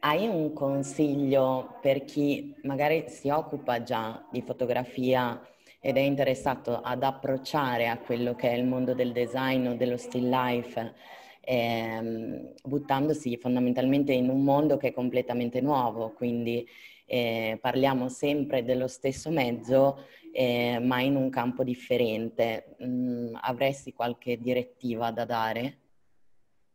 [0.00, 5.38] hai un consiglio per chi magari si occupa già di fotografia
[5.78, 9.98] ed è interessato ad approcciare a quello che è il mondo del design o dello
[9.98, 10.94] still life,
[11.40, 16.66] ehm, buttandosi fondamentalmente in un mondo che è completamente nuovo, quindi
[17.04, 19.98] eh, parliamo sempre dello stesso mezzo,
[20.32, 22.74] eh, ma in un campo differente.
[22.82, 25.80] Mm, avresti qualche direttiva da dare?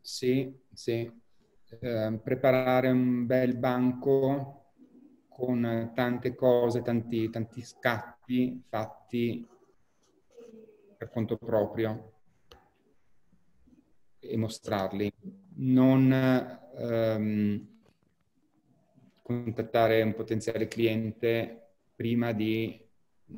[0.01, 1.09] Sì, sì.
[1.79, 4.73] Eh, preparare un bel banco
[5.29, 9.47] con tante cose, tanti, tanti scatti fatti
[10.97, 12.11] per conto proprio
[14.19, 15.11] e mostrarli.
[15.55, 16.11] Non
[16.77, 17.67] ehm,
[19.21, 22.79] contattare un potenziale cliente prima di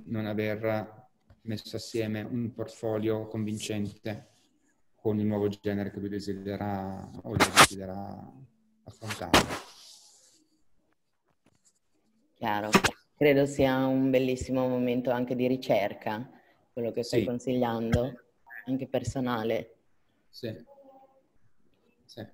[0.06, 1.02] non aver
[1.42, 4.30] messo assieme un portfolio convincente
[5.04, 8.32] con il nuovo genere che lui desidera o desidera
[8.86, 9.38] affrontare.
[12.36, 12.70] Chiaro,
[13.14, 16.26] credo sia un bellissimo momento anche di ricerca,
[16.72, 17.26] quello che stai sì.
[17.26, 18.14] consigliando,
[18.66, 19.76] anche personale.
[20.30, 20.56] Sì.
[22.06, 22.26] sì.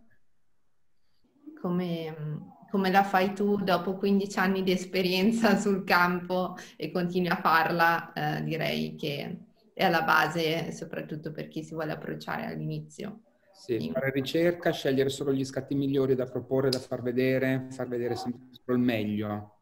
[1.60, 7.38] Come come la fai tu dopo 15 anni di esperienza sul campo e continui a
[7.38, 9.49] farla, eh, direi che
[9.80, 13.22] è alla base soprattutto per chi si vuole approcciare all'inizio.
[13.54, 18.18] Sì, fare ricerca, scegliere solo gli scatti migliori da proporre, da far vedere, far vedere
[18.18, 19.60] sempre solo il meglio.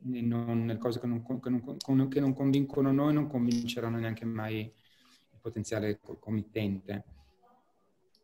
[0.00, 4.60] Non le cose che non, che, non, che non convincono noi non convinceranno neanche mai
[4.60, 7.04] il potenziale committente.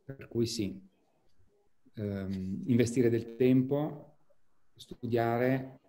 [0.04, 0.78] Per cui sì,
[1.94, 4.16] ehm, investire del tempo,
[4.74, 5.80] studiare,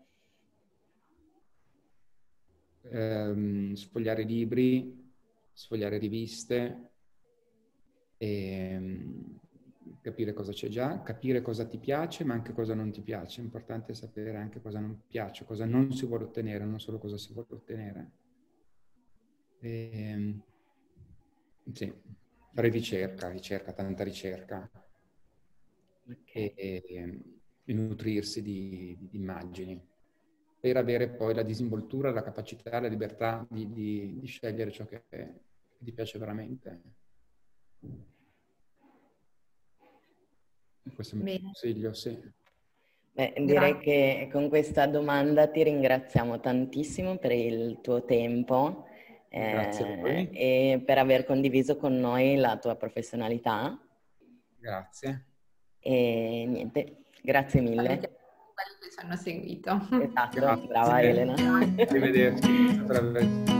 [2.83, 4.98] ehm, sfogliare libri,
[5.59, 6.91] sfogliare riviste,
[8.15, 8.27] e,
[8.71, 9.39] ehm,
[10.01, 13.41] capire cosa c'è già, capire cosa ti piace, ma anche cosa non ti piace.
[13.41, 17.17] È importante sapere anche cosa non piace, cosa non si vuole ottenere, non solo cosa
[17.17, 18.11] si vuole ottenere.
[19.59, 20.43] E, ehm,
[21.73, 21.93] sì,
[22.53, 24.71] fare ricerca, ricerca, tanta ricerca
[26.31, 26.83] e,
[27.65, 29.85] e nutrirsi di, di, immagini
[30.59, 35.03] per avere poi la disinvoltura, la capacità, la libertà di, di, di scegliere ciò che,
[35.79, 36.81] che ti piace veramente.
[40.93, 42.37] Questo è il mio consiglio, sì.
[43.13, 43.81] Beh, direi Grazie.
[43.81, 48.85] che con questa domanda ti ringraziamo tantissimo per il tuo tempo
[49.29, 53.79] eh, e per aver condiviso con noi la tua professionalità.
[54.57, 55.25] Grazie.
[55.79, 57.85] E niente, grazie mille.
[57.85, 57.99] Quelli
[58.79, 59.79] che ci hanno seguito.
[60.01, 61.33] Esatto, brava Elena.
[61.33, 63.53] Arrivederci.